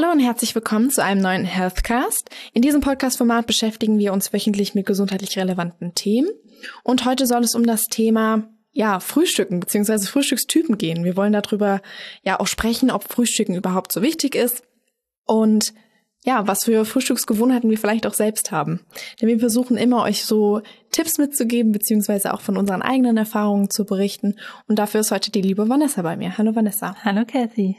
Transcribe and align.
Hallo 0.00 0.12
und 0.12 0.20
herzlich 0.20 0.54
willkommen 0.54 0.90
zu 0.90 1.04
einem 1.04 1.20
neuen 1.20 1.44
Healthcast. 1.44 2.30
In 2.54 2.62
diesem 2.62 2.80
Podcast-Format 2.80 3.46
beschäftigen 3.46 3.98
wir 3.98 4.14
uns 4.14 4.32
wöchentlich 4.32 4.74
mit 4.74 4.86
gesundheitlich 4.86 5.36
relevanten 5.36 5.94
Themen. 5.94 6.30
Und 6.82 7.04
heute 7.04 7.26
soll 7.26 7.42
es 7.42 7.54
um 7.54 7.66
das 7.66 7.82
Thema 7.82 8.48
ja, 8.72 8.98
Frühstücken 9.00 9.60
bzw. 9.60 10.06
Frühstückstypen 10.06 10.78
gehen. 10.78 11.04
Wir 11.04 11.18
wollen 11.18 11.34
darüber 11.34 11.82
ja 12.22 12.40
auch 12.40 12.46
sprechen, 12.46 12.90
ob 12.90 13.12
Frühstücken 13.12 13.54
überhaupt 13.54 13.92
so 13.92 14.00
wichtig 14.00 14.36
ist 14.36 14.62
und 15.26 15.74
ja, 16.24 16.46
was 16.46 16.64
für 16.64 16.86
Frühstücksgewohnheiten 16.86 17.68
wir 17.68 17.76
vielleicht 17.76 18.06
auch 18.06 18.14
selbst 18.14 18.52
haben. 18.52 18.80
Denn 19.20 19.28
wir 19.28 19.38
versuchen 19.38 19.76
immer, 19.76 20.04
euch 20.04 20.24
so 20.24 20.62
Tipps 20.92 21.18
mitzugeben, 21.18 21.72
beziehungsweise 21.72 22.32
auch 22.32 22.40
von 22.40 22.56
unseren 22.56 22.80
eigenen 22.80 23.18
Erfahrungen 23.18 23.68
zu 23.68 23.84
berichten. 23.84 24.36
Und 24.66 24.78
dafür 24.78 25.00
ist 25.00 25.10
heute 25.10 25.30
die 25.30 25.42
liebe 25.42 25.68
Vanessa 25.68 26.00
bei 26.00 26.16
mir. 26.16 26.38
Hallo 26.38 26.56
Vanessa. 26.56 26.96
Hallo 27.04 27.26
Kathy. 27.26 27.76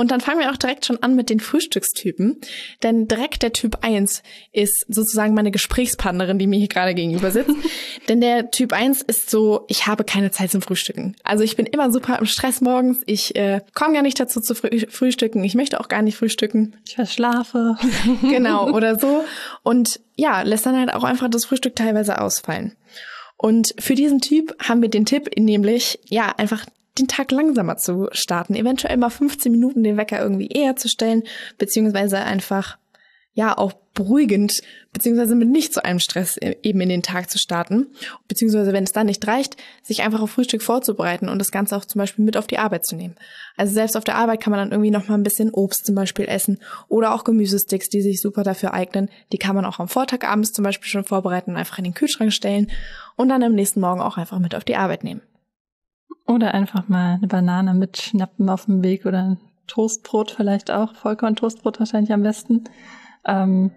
Und 0.00 0.10
dann 0.10 0.22
fangen 0.22 0.40
wir 0.40 0.50
auch 0.50 0.56
direkt 0.56 0.86
schon 0.86 1.02
an 1.02 1.14
mit 1.14 1.28
den 1.28 1.40
Frühstückstypen. 1.40 2.40
Denn 2.82 3.06
direkt 3.06 3.42
der 3.42 3.52
Typ 3.52 3.84
1 3.84 4.22
ist 4.50 4.86
sozusagen 4.88 5.34
meine 5.34 5.50
Gesprächspartnerin, 5.50 6.38
die 6.38 6.46
mir 6.46 6.58
hier 6.58 6.68
gerade 6.68 6.94
gegenüber 6.94 7.30
sitzt. 7.30 7.54
Denn 8.08 8.22
der 8.22 8.50
Typ 8.50 8.72
1 8.72 9.02
ist 9.02 9.28
so, 9.28 9.66
ich 9.68 9.86
habe 9.86 10.04
keine 10.04 10.30
Zeit 10.30 10.52
zum 10.52 10.62
Frühstücken. 10.62 11.16
Also 11.22 11.44
ich 11.44 11.54
bin 11.54 11.66
immer 11.66 11.92
super 11.92 12.18
im 12.18 12.24
Stress 12.24 12.62
morgens. 12.62 13.02
Ich 13.04 13.36
äh, 13.36 13.60
komme 13.74 13.92
gar 13.92 14.00
nicht 14.00 14.18
dazu 14.18 14.40
zu 14.40 14.54
früh 14.54 14.86
frühstücken. 14.88 15.44
Ich 15.44 15.54
möchte 15.54 15.78
auch 15.78 15.88
gar 15.88 16.00
nicht 16.00 16.16
frühstücken. 16.16 16.76
Ich 16.86 16.94
verschlafe. 16.94 17.76
genau, 18.22 18.70
oder 18.70 18.98
so. 18.98 19.26
Und 19.62 20.00
ja, 20.16 20.40
lässt 20.40 20.64
dann 20.64 20.78
halt 20.78 20.94
auch 20.94 21.04
einfach 21.04 21.28
das 21.28 21.44
Frühstück 21.44 21.76
teilweise 21.76 22.22
ausfallen. 22.22 22.74
Und 23.36 23.74
für 23.78 23.94
diesen 23.94 24.22
Typ 24.22 24.54
haben 24.66 24.80
wir 24.80 24.88
den 24.88 25.04
Tipp, 25.04 25.28
nämlich 25.38 25.98
ja 26.08 26.32
einfach 26.38 26.64
den 27.00 27.08
Tag 27.08 27.30
langsamer 27.30 27.76
zu 27.76 28.08
starten, 28.12 28.54
eventuell 28.54 28.96
mal 28.96 29.10
15 29.10 29.50
Minuten 29.50 29.82
den 29.82 29.96
Wecker 29.96 30.20
irgendwie 30.20 30.48
eher 30.48 30.76
zu 30.76 30.88
stellen, 30.88 31.24
beziehungsweise 31.58 32.18
einfach 32.18 32.78
ja 33.32 33.56
auch 33.56 33.72
beruhigend, 33.94 34.60
beziehungsweise 34.92 35.34
mit 35.34 35.48
nicht 35.48 35.74
so 35.74 35.82
einem 35.82 35.98
Stress 35.98 36.36
eben 36.36 36.80
in 36.80 36.88
den 36.88 37.02
Tag 37.02 37.30
zu 37.30 37.38
starten, 37.38 37.88
beziehungsweise 38.28 38.72
wenn 38.72 38.84
es 38.84 38.92
dann 38.92 39.06
nicht 39.06 39.26
reicht, 39.26 39.56
sich 39.82 40.02
einfach 40.02 40.20
auf 40.20 40.30
Frühstück 40.30 40.62
vorzubereiten 40.62 41.28
und 41.28 41.38
das 41.38 41.50
Ganze 41.50 41.76
auch 41.76 41.84
zum 41.84 41.98
Beispiel 41.98 42.24
mit 42.24 42.36
auf 42.36 42.46
die 42.46 42.58
Arbeit 42.58 42.86
zu 42.86 42.96
nehmen. 42.96 43.16
Also 43.56 43.74
selbst 43.74 43.96
auf 43.96 44.04
der 44.04 44.16
Arbeit 44.16 44.40
kann 44.40 44.52
man 44.52 44.60
dann 44.60 44.72
irgendwie 44.72 44.90
noch 44.90 45.08
mal 45.08 45.14
ein 45.14 45.22
bisschen 45.22 45.50
Obst 45.50 45.86
zum 45.86 45.94
Beispiel 45.94 46.26
essen 46.26 46.58
oder 46.88 47.14
auch 47.14 47.24
Gemüsesticks, 47.24 47.88
die 47.88 48.02
sich 48.02 48.20
super 48.20 48.42
dafür 48.42 48.74
eignen. 48.74 49.10
Die 49.32 49.38
kann 49.38 49.56
man 49.56 49.64
auch 49.64 49.80
am 49.80 49.88
Vortag 49.88 50.24
abends 50.24 50.52
zum 50.52 50.64
Beispiel 50.64 50.88
schon 50.88 51.04
vorbereiten, 51.04 51.56
einfach 51.56 51.78
in 51.78 51.84
den 51.84 51.94
Kühlschrank 51.94 52.32
stellen 52.32 52.70
und 53.16 53.28
dann 53.28 53.42
am 53.42 53.54
nächsten 53.54 53.80
Morgen 53.80 54.00
auch 54.00 54.18
einfach 54.18 54.38
mit 54.38 54.54
auf 54.54 54.64
die 54.64 54.76
Arbeit 54.76 55.04
nehmen. 55.04 55.22
Oder 56.30 56.54
einfach 56.54 56.86
mal 56.86 57.14
eine 57.14 57.26
Banane 57.26 57.74
mitschnappen 57.74 58.48
auf 58.48 58.66
dem 58.66 58.84
Weg 58.84 59.04
oder 59.04 59.18
ein 59.18 59.40
Toastbrot 59.66 60.30
vielleicht 60.30 60.70
auch. 60.70 60.94
Vollkorn-Toastbrot 60.94 61.80
wahrscheinlich 61.80 62.12
am 62.12 62.22
besten. 62.22 62.64
Ähm, 63.26 63.72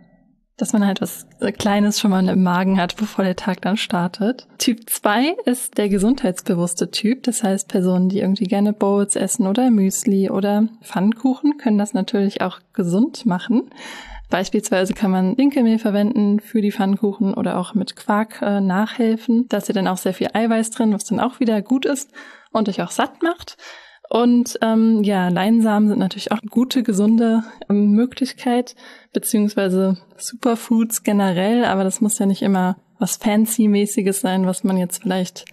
dass 0.58 0.74
man 0.74 0.86
halt 0.86 1.02
was 1.02 1.26
Kleines 1.58 2.00
schon 2.00 2.12
mal 2.12 2.28
im 2.28 2.44
Magen 2.44 2.80
hat, 2.80 2.96
bevor 2.96 3.26
der 3.26 3.36
Tag 3.36 3.62
dann 3.62 3.78
startet. 3.78 4.48
Typ 4.60 4.90
2 4.90 5.36
ist 5.46 5.78
der 5.78 5.90
gesundheitsbewusste 5.90 6.92
Typ. 6.92 7.24
Das 7.24 7.44
heißt, 7.44 7.68
Personen, 7.68 8.10
die 8.10 8.20
irgendwie 8.20 8.46
gerne 8.46 8.74
Bowls 8.74 9.16
essen 9.16 9.48
oder 9.48 9.72
Müsli 9.72 10.30
oder 10.30 10.68
Pfannkuchen, 10.84 11.58
können 11.58 11.78
das 11.78 11.94
natürlich 11.94 12.42
auch 12.42 12.60
gesund 12.74 13.26
machen. 13.26 13.72
Beispielsweise 14.30 14.94
kann 14.94 15.12
man 15.12 15.36
Dinkelmehl 15.36 15.78
verwenden 15.78 16.40
für 16.40 16.62
die 16.62 16.72
Pfannkuchen 16.72 17.34
oder 17.34 17.60
auch 17.60 17.76
mit 17.76 17.96
Quark 17.96 18.42
äh, 18.42 18.62
nachhelfen. 18.62 19.48
Da 19.48 19.58
ist 19.58 19.68
ja 19.68 19.76
dann 19.76 19.88
auch 19.88 19.98
sehr 19.98 20.14
viel 20.14 20.30
Eiweiß 20.34 20.72
drin, 20.72 20.94
was 20.94 21.04
dann 21.04 21.20
auch 21.20 21.40
wieder 21.40 21.62
gut 21.62 21.86
ist 21.86 22.10
und 22.52 22.68
euch 22.70 22.82
auch 22.82 22.92
satt 22.92 23.22
macht. 23.22 23.58
Und 24.14 24.60
ähm, 24.62 25.02
ja, 25.02 25.30
Leinsamen 25.30 25.90
sind 25.90 25.98
natürlich 25.98 26.32
auch 26.32 26.40
eine 26.40 26.52
gute, 26.52 26.84
gesunde 26.84 27.46
ähm, 27.68 27.94
Möglichkeit, 27.94 28.76
beziehungsweise 29.12 29.98
Superfoods 30.18 31.02
generell, 31.02 31.66
aber 31.66 31.84
das 31.84 32.00
muss 32.00 32.20
ja 32.20 32.28
nicht 32.28 32.44
immer 32.44 32.78
was 33.00 33.18
Fancy-mäßiges 33.18 34.22
sein, 34.22 34.46
was 34.46 34.64
man 34.64 34.78
jetzt 34.78 35.02
vielleicht 35.02 35.46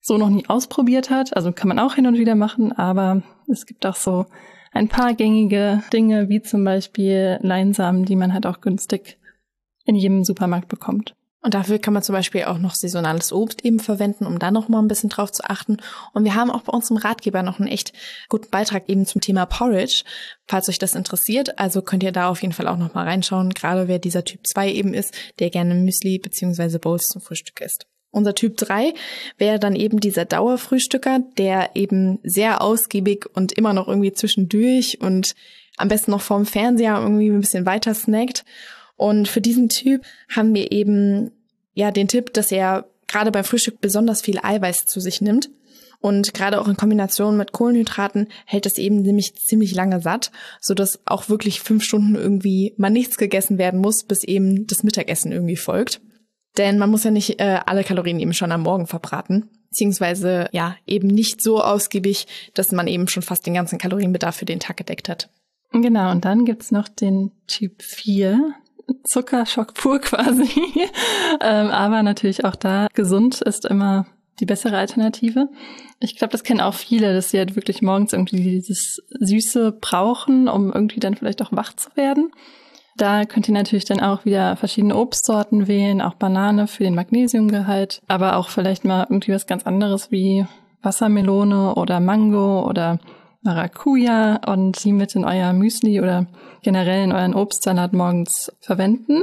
so 0.00 0.16
noch 0.16 0.30
nie 0.30 0.46
ausprobiert 0.48 1.10
hat. 1.10 1.36
Also 1.36 1.52
kann 1.52 1.68
man 1.68 1.78
auch 1.78 1.96
hin 1.96 2.06
und 2.06 2.16
wieder 2.16 2.36
machen, 2.36 2.72
aber 2.72 3.22
es 3.48 3.66
gibt 3.66 3.84
auch 3.84 3.96
so 3.96 4.24
ein 4.72 4.88
paar 4.88 5.12
gängige 5.12 5.82
Dinge, 5.92 6.30
wie 6.30 6.40
zum 6.40 6.64
Beispiel 6.64 7.38
Leinsamen, 7.42 8.06
die 8.06 8.16
man 8.16 8.32
halt 8.32 8.46
auch 8.46 8.62
günstig 8.62 9.18
in 9.84 9.94
jedem 9.94 10.24
Supermarkt 10.24 10.68
bekommt. 10.68 11.14
Und 11.46 11.54
dafür 11.54 11.78
kann 11.78 11.94
man 11.94 12.02
zum 12.02 12.12
Beispiel 12.12 12.42
auch 12.42 12.58
noch 12.58 12.74
saisonales 12.74 13.32
Obst 13.32 13.64
eben 13.64 13.78
verwenden, 13.78 14.26
um 14.26 14.40
da 14.40 14.50
noch 14.50 14.68
mal 14.68 14.80
ein 14.80 14.88
bisschen 14.88 15.10
drauf 15.10 15.30
zu 15.30 15.44
achten. 15.44 15.76
Und 16.12 16.24
wir 16.24 16.34
haben 16.34 16.50
auch 16.50 16.62
bei 16.62 16.72
uns 16.72 16.90
im 16.90 16.96
Ratgeber 16.96 17.44
noch 17.44 17.60
einen 17.60 17.68
echt 17.68 17.92
guten 18.28 18.50
Beitrag 18.50 18.88
eben 18.88 19.06
zum 19.06 19.20
Thema 19.20 19.46
Porridge, 19.46 20.02
falls 20.48 20.68
euch 20.68 20.80
das 20.80 20.96
interessiert. 20.96 21.56
Also 21.56 21.82
könnt 21.82 22.02
ihr 22.02 22.10
da 22.10 22.30
auf 22.30 22.42
jeden 22.42 22.52
Fall 22.52 22.66
auch 22.66 22.76
noch 22.76 22.94
mal 22.94 23.04
reinschauen, 23.04 23.50
gerade 23.50 23.86
wer 23.86 24.00
dieser 24.00 24.24
Typ 24.24 24.44
2 24.44 24.72
eben 24.72 24.92
ist, 24.92 25.14
der 25.38 25.50
gerne 25.50 25.76
Müsli 25.76 26.18
beziehungsweise 26.18 26.80
Bowls 26.80 27.10
zum 27.10 27.22
Frühstück 27.22 27.60
isst. 27.60 27.86
Unser 28.10 28.34
Typ 28.34 28.56
3 28.56 28.92
wäre 29.38 29.60
dann 29.60 29.76
eben 29.76 30.00
dieser 30.00 30.24
Dauerfrühstücker, 30.24 31.20
der 31.38 31.76
eben 31.76 32.18
sehr 32.24 32.60
ausgiebig 32.60 33.26
und 33.34 33.52
immer 33.52 33.72
noch 33.72 33.86
irgendwie 33.86 34.12
zwischendurch 34.12 35.00
und 35.00 35.36
am 35.76 35.86
besten 35.86 36.10
noch 36.10 36.22
vorm 36.22 36.44
Fernseher 36.44 36.98
irgendwie 37.00 37.28
ein 37.28 37.40
bisschen 37.40 37.66
weiter 37.66 37.94
snackt. 37.94 38.44
Und 38.96 39.28
für 39.28 39.42
diesen 39.42 39.68
Typ 39.68 40.02
haben 40.34 40.54
wir 40.54 40.72
eben 40.72 41.30
ja 41.76 41.92
den 41.92 42.08
Tipp, 42.08 42.32
dass 42.32 42.50
er 42.50 42.88
gerade 43.06 43.30
beim 43.30 43.44
Frühstück 43.44 43.80
besonders 43.80 44.22
viel 44.22 44.40
Eiweiß 44.42 44.86
zu 44.86 44.98
sich 44.98 45.20
nimmt. 45.20 45.50
Und 46.00 46.34
gerade 46.34 46.60
auch 46.60 46.68
in 46.68 46.76
Kombination 46.76 47.36
mit 47.36 47.52
Kohlenhydraten 47.52 48.28
hält 48.44 48.66
es 48.66 48.78
eben 48.78 49.02
nämlich 49.02 49.34
ziemlich 49.34 49.74
lange 49.74 50.00
satt, 50.00 50.30
so 50.60 50.74
dass 50.74 51.00
auch 51.06 51.28
wirklich 51.28 51.60
fünf 51.60 51.84
Stunden 51.84 52.14
irgendwie 52.14 52.74
mal 52.76 52.90
nichts 52.90 53.16
gegessen 53.16 53.58
werden 53.58 53.80
muss, 53.80 54.04
bis 54.04 54.22
eben 54.22 54.66
das 54.66 54.82
Mittagessen 54.82 55.32
irgendwie 55.32 55.56
folgt. 55.56 56.00
Denn 56.58 56.78
man 56.78 56.90
muss 56.90 57.04
ja 57.04 57.10
nicht 57.10 57.40
äh, 57.40 57.60
alle 57.64 57.84
Kalorien 57.84 58.20
eben 58.20 58.34
schon 58.34 58.52
am 58.52 58.62
Morgen 58.62 58.86
verbraten, 58.86 59.48
beziehungsweise 59.70 60.48
ja 60.52 60.76
eben 60.86 61.08
nicht 61.08 61.42
so 61.42 61.62
ausgiebig, 61.62 62.26
dass 62.54 62.72
man 62.72 62.88
eben 62.88 63.08
schon 63.08 63.22
fast 63.22 63.46
den 63.46 63.54
ganzen 63.54 63.78
Kalorienbedarf 63.78 64.36
für 64.36 64.44
den 64.44 64.60
Tag 64.60 64.76
gedeckt 64.76 65.08
hat. 65.08 65.30
Genau, 65.72 66.10
und 66.10 66.24
dann 66.24 66.44
gibt's 66.44 66.70
noch 66.70 66.88
den 66.88 67.32
Typ 67.46 67.82
4, 67.82 68.54
Zuckerschock 69.04 69.74
pur 69.74 70.00
quasi. 70.00 70.48
ähm, 71.40 71.68
aber 71.68 72.02
natürlich 72.02 72.44
auch 72.44 72.56
da 72.56 72.88
gesund 72.94 73.40
ist 73.42 73.66
immer 73.66 74.06
die 74.40 74.46
bessere 74.46 74.76
Alternative. 74.76 75.48
Ich 75.98 76.16
glaube, 76.16 76.32
das 76.32 76.42
kennen 76.42 76.60
auch 76.60 76.74
viele, 76.74 77.14
dass 77.14 77.30
sie 77.30 77.38
halt 77.38 77.56
wirklich 77.56 77.82
morgens 77.82 78.12
irgendwie 78.12 78.42
dieses 78.42 79.02
Süße 79.18 79.72
brauchen, 79.72 80.48
um 80.48 80.72
irgendwie 80.72 81.00
dann 81.00 81.14
vielleicht 81.14 81.42
auch 81.42 81.52
wach 81.52 81.72
zu 81.74 81.88
werden. 81.94 82.30
Da 82.96 83.24
könnt 83.26 83.48
ihr 83.48 83.54
natürlich 83.54 83.84
dann 83.84 84.00
auch 84.00 84.24
wieder 84.24 84.56
verschiedene 84.56 84.96
Obstsorten 84.96 85.68
wählen, 85.68 86.00
auch 86.00 86.14
Banane 86.14 86.66
für 86.66 86.84
den 86.84 86.94
Magnesiumgehalt, 86.94 88.00
aber 88.08 88.36
auch 88.36 88.48
vielleicht 88.48 88.84
mal 88.84 89.06
irgendwie 89.08 89.32
was 89.32 89.46
ganz 89.46 89.66
anderes 89.66 90.10
wie 90.10 90.46
Wassermelone 90.82 91.74
oder 91.74 92.00
Mango 92.00 92.66
oder 92.66 92.98
Maracuja 93.46 94.40
und 94.46 94.84
die 94.84 94.92
mit 94.92 95.14
in 95.14 95.24
euer 95.24 95.52
Müsli 95.54 96.00
oder 96.00 96.26
generell 96.62 97.04
in 97.04 97.12
euren 97.12 97.34
Obstsalat 97.34 97.94
morgens 97.94 98.52
verwenden. 98.60 99.22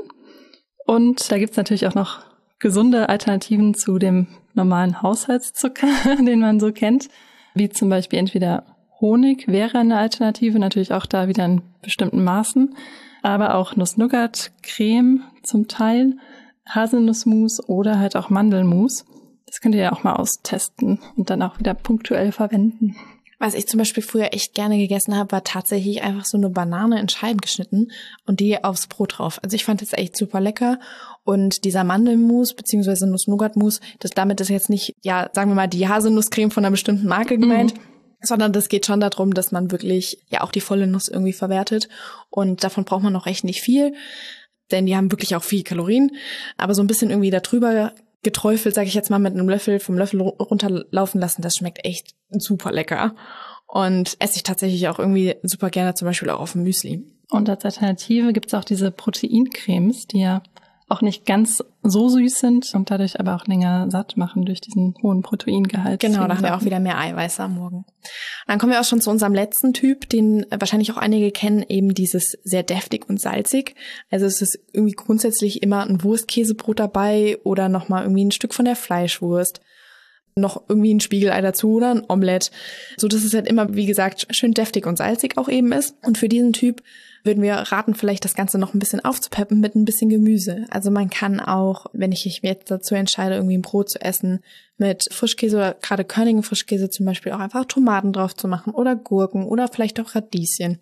Und 0.86 1.32
da 1.32 1.38
gibt's 1.38 1.58
natürlich 1.58 1.88
auch 1.88 1.96
noch 1.96 2.22
gesunde 2.60 3.10
Alternativen 3.10 3.74
zu 3.74 4.00
dem 4.00 4.28
normalen 4.54 5.02
Haushaltszucker, 5.02 5.88
den 6.26 6.40
man 6.40 6.60
so 6.60 6.72
kennt, 6.72 7.10
wie 7.54 7.70
zum 7.70 7.90
Beispiel 7.90 8.20
entweder 8.20 8.64
Honig 9.00 9.48
wäre 9.48 9.80
eine 9.80 9.98
Alternative, 9.98 10.58
natürlich 10.60 10.94
auch 10.94 11.06
da 11.06 11.28
wieder 11.28 11.46
in 11.46 11.62
bestimmten 11.82 12.24
Maßen, 12.24 12.76
aber 13.22 13.56
auch 13.56 13.76
Nuss-Nougat-Creme 13.76 15.22
zum 15.44 15.68
Teil, 15.68 16.18
Haselnussmus 16.70 17.68
oder 17.68 18.00
halt 18.00 18.16
auch 18.16 18.30
Mandelmus. 18.30 19.06
Das 19.46 19.60
könnt 19.60 19.76
ihr 19.76 19.82
ja 19.82 19.92
auch 19.92 20.04
mal 20.04 20.14
austesten 20.14 21.00
und 21.18 21.30
dann 21.30 21.42
auch 21.42 21.60
wieder 21.60 21.74
punktuell 21.74 22.32
verwenden. 22.32 22.96
Was 23.44 23.56
ich 23.56 23.68
zum 23.68 23.78
Beispiel 23.78 24.02
früher 24.02 24.34
echt 24.34 24.54
gerne 24.54 24.78
gegessen 24.78 25.18
habe, 25.18 25.34
war 25.34 25.44
tatsächlich 25.44 26.02
einfach 26.02 26.24
so 26.24 26.38
eine 26.38 26.50
Banane 26.50 26.98
in 26.98 27.10
Scheiben 27.10 27.42
geschnitten 27.42 27.92
und 28.26 28.40
die 28.40 28.64
aufs 28.64 28.88
Brot 28.88 29.18
drauf. 29.18 29.38
Also 29.44 29.58
ich 29.58 29.66
fand 29.66 29.82
das 29.82 29.92
echt 29.92 30.16
super 30.16 30.40
lecker. 30.40 30.80
Und 31.26 31.66
dieser 31.66 31.84
Mandelmus 31.84 32.54
beziehungsweise 32.54 33.06
Nuss-Nougat-Mus, 33.06 33.82
das 34.00 34.12
damit 34.12 34.40
ist 34.40 34.48
jetzt 34.48 34.70
nicht, 34.70 34.96
ja, 35.02 35.30
sagen 35.34 35.52
wir 35.52 35.56
mal, 35.56 35.68
die 35.68 35.90
Haselnusscreme 35.90 36.52
von 36.52 36.64
einer 36.64 36.72
bestimmten 36.72 37.06
Marke 37.06 37.38
gemeint. 37.38 37.76
Mhm 37.76 37.80
sondern 38.26 38.54
das 38.54 38.70
geht 38.70 38.86
schon 38.86 39.02
darum, 39.02 39.34
dass 39.34 39.52
man 39.52 39.70
wirklich 39.70 40.18
ja 40.30 40.44
auch 40.44 40.52
die 40.54 40.62
volle 40.62 40.88
Nuss 40.88 41.10
irgendwie 41.10 41.34
verwertet 41.34 41.90
und 42.30 42.64
davon 42.64 42.86
braucht 42.86 43.04
man 43.04 43.14
auch 43.18 43.28
echt 43.28 43.44
nicht 43.44 43.60
viel, 43.60 43.96
denn 44.72 44.86
die 44.86 44.96
haben 44.96 45.12
wirklich 45.12 45.36
auch 45.36 45.44
viel 45.44 45.64
Kalorien, 45.64 46.10
aber 46.56 46.74
so 46.74 46.82
ein 46.82 46.88
bisschen 46.88 47.10
irgendwie 47.10 47.32
darüber 47.32 47.92
geträufelt, 48.24 48.76
sage 48.76 48.88
ich 48.88 48.94
jetzt 48.94 49.10
mal, 49.10 49.20
mit 49.20 49.34
einem 49.34 49.50
Löffel 49.50 49.80
vom 49.80 49.98
Löffel 49.98 50.22
runterlaufen 50.22 51.20
lassen, 51.20 51.42
das 51.42 51.56
schmeckt 51.56 51.86
echt 51.86 52.16
super 52.30 52.72
lecker 52.72 53.16
und 53.68 54.16
esse 54.20 54.38
ich 54.38 54.44
tatsächlich 54.44 54.88
auch 54.88 55.00
irgendwie 55.00 55.36
super 55.44 55.70
gerne, 55.70 55.94
zum 55.96 56.08
Beispiel 56.08 56.30
auch 56.30 56.40
auf 56.40 56.52
dem 56.54 56.64
Müsli. 56.64 57.04
Und 57.30 57.50
als 57.50 57.66
Alternative 57.66 58.32
gibt's 58.32 58.54
auch 58.54 58.64
diese 58.64 58.92
Proteincremes, 58.92 60.08
die 60.08 60.20
ja 60.20 60.44
auch 60.94 61.02
nicht 61.02 61.26
ganz 61.26 61.64
so 61.82 62.08
süß 62.08 62.40
sind 62.40 62.74
und 62.74 62.92
dadurch 62.92 63.20
aber 63.20 63.36
auch 63.36 63.48
länger 63.48 63.90
satt 63.90 64.16
machen 64.16 64.46
durch 64.46 64.62
diesen 64.62 64.94
hohen 65.02 65.22
Proteingehalt. 65.22 66.00
Genau, 66.00 66.28
da 66.28 66.36
haben 66.36 66.44
wir 66.44 66.56
auch 66.56 66.64
wieder 66.64 66.80
mehr 66.80 67.00
Eiweiß 67.00 67.40
am 67.40 67.56
Morgen. 67.56 67.86
Dann 68.48 68.60
kommen 68.60 68.72
wir 68.72 68.80
auch 68.80 68.86
schon 68.86 69.02
zu 69.02 69.10
unserem 69.10 69.34
letzten 69.34 69.74
Typ, 69.74 70.08
den 70.08 70.46
wahrscheinlich 70.52 70.92
auch 70.92 70.98
einige 70.98 71.32
kennen, 71.32 71.66
eben 71.68 71.94
dieses 71.94 72.38
sehr 72.44 72.64
deftig 72.64 73.10
und 73.10 73.20
salzig. 73.20 73.76
Also 74.12 74.26
es 74.26 74.42
ist 74.42 74.60
irgendwie 74.72 74.94
grundsätzlich 74.94 75.64
immer 75.64 75.86
ein 75.86 76.04
Wurstkäsebrot 76.04 76.80
dabei 76.80 77.38
oder 77.44 77.70
nochmal 77.70 78.04
irgendwie 78.04 78.26
ein 78.26 78.32
Stück 78.32 78.54
von 78.54 78.66
der 78.66 78.76
Fleischwurst 78.76 79.62
noch 80.36 80.64
irgendwie 80.68 80.94
ein 80.94 81.00
Spiegelei 81.00 81.42
dazu 81.42 81.74
oder 81.74 81.92
ein 81.92 82.06
Omelett, 82.08 82.52
so 82.98 83.08
dass 83.08 83.24
es 83.24 83.34
halt 83.34 83.48
immer, 83.48 83.76
wie 83.76 83.86
gesagt, 83.86 84.28
schön 84.32 84.54
deftig 84.54 84.88
und 84.88 84.98
salzig 84.98 85.38
auch 85.38 85.50
eben 85.50 85.72
ist. 85.72 85.96
Und 86.04 86.18
für 86.18 86.30
diesen 86.30 86.54
Typ 86.54 86.82
würden 87.24 87.42
wir 87.42 87.56
raten, 87.56 87.96
vielleicht 87.96 88.26
das 88.26 88.36
Ganze 88.36 88.58
noch 88.58 88.74
ein 88.74 88.80
bisschen 88.80 89.04
aufzupeppen 89.04 89.60
mit 89.60 89.76
ein 89.76 89.86
bisschen 89.86 90.10
Gemüse. 90.10 90.66
Also 90.70 90.92
man 90.92 91.10
kann 91.10 91.40
auch, 91.40 91.88
wenn 91.94 92.12
ich 92.12 92.26
mich 92.26 92.42
jetzt 92.44 92.70
dazu 92.70 92.96
entscheide, 92.96 93.36
irgendwie 93.36 93.58
ein 93.58 93.62
Brot 93.62 93.90
zu 93.90 94.02
essen, 94.02 94.42
mit 94.78 95.08
Frischkäse 95.12 95.56
oder 95.56 95.76
gerade 95.76 96.04
Körnigen 96.04 96.42
Frischkäse 96.42 96.90
zum 96.90 97.06
Beispiel 97.06 97.32
auch 97.32 97.40
einfach 97.40 97.66
Tomaten 97.66 98.12
drauf 98.12 98.36
zu 98.36 98.48
machen 98.48 98.74
oder 98.74 98.96
Gurken 98.96 99.46
oder 99.46 99.68
vielleicht 99.68 100.00
auch 100.00 100.16
Radieschen. 100.16 100.80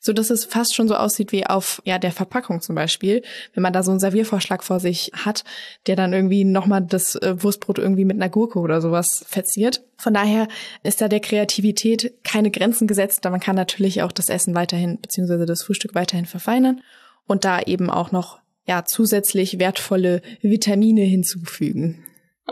So 0.00 0.12
dass 0.12 0.30
es 0.30 0.44
fast 0.44 0.74
schon 0.74 0.88
so 0.88 0.94
aussieht 0.94 1.32
wie 1.32 1.46
auf 1.46 1.82
ja 1.84 1.98
der 1.98 2.12
Verpackung 2.12 2.60
zum 2.60 2.76
Beispiel, 2.76 3.22
wenn 3.54 3.62
man 3.62 3.72
da 3.72 3.82
so 3.82 3.90
einen 3.90 4.00
Serviervorschlag 4.00 4.62
vor 4.62 4.78
sich 4.78 5.10
hat, 5.14 5.44
der 5.86 5.96
dann 5.96 6.12
irgendwie 6.12 6.44
nochmal 6.44 6.82
das 6.82 7.16
äh, 7.16 7.42
Wurstbrot 7.42 7.78
irgendwie 7.78 8.04
mit 8.04 8.16
einer 8.16 8.30
Gurke 8.30 8.60
oder 8.60 8.80
sowas 8.80 9.24
verziert. 9.28 9.82
Von 10.02 10.14
daher 10.14 10.48
ist 10.82 11.00
da 11.00 11.06
der 11.06 11.20
Kreativität 11.20 12.12
keine 12.24 12.50
Grenzen 12.50 12.88
gesetzt, 12.88 13.24
da 13.24 13.30
man 13.30 13.38
kann 13.38 13.54
natürlich 13.54 14.02
auch 14.02 14.10
das 14.10 14.30
Essen 14.30 14.52
weiterhin 14.56 15.00
beziehungsweise 15.00 15.46
das 15.46 15.62
Frühstück 15.62 15.94
weiterhin 15.94 16.26
verfeinern 16.26 16.80
und 17.28 17.44
da 17.44 17.60
eben 17.60 17.88
auch 17.88 18.10
noch 18.10 18.40
ja 18.66 18.84
zusätzlich 18.84 19.60
wertvolle 19.60 20.20
Vitamine 20.40 21.02
hinzufügen. 21.02 22.02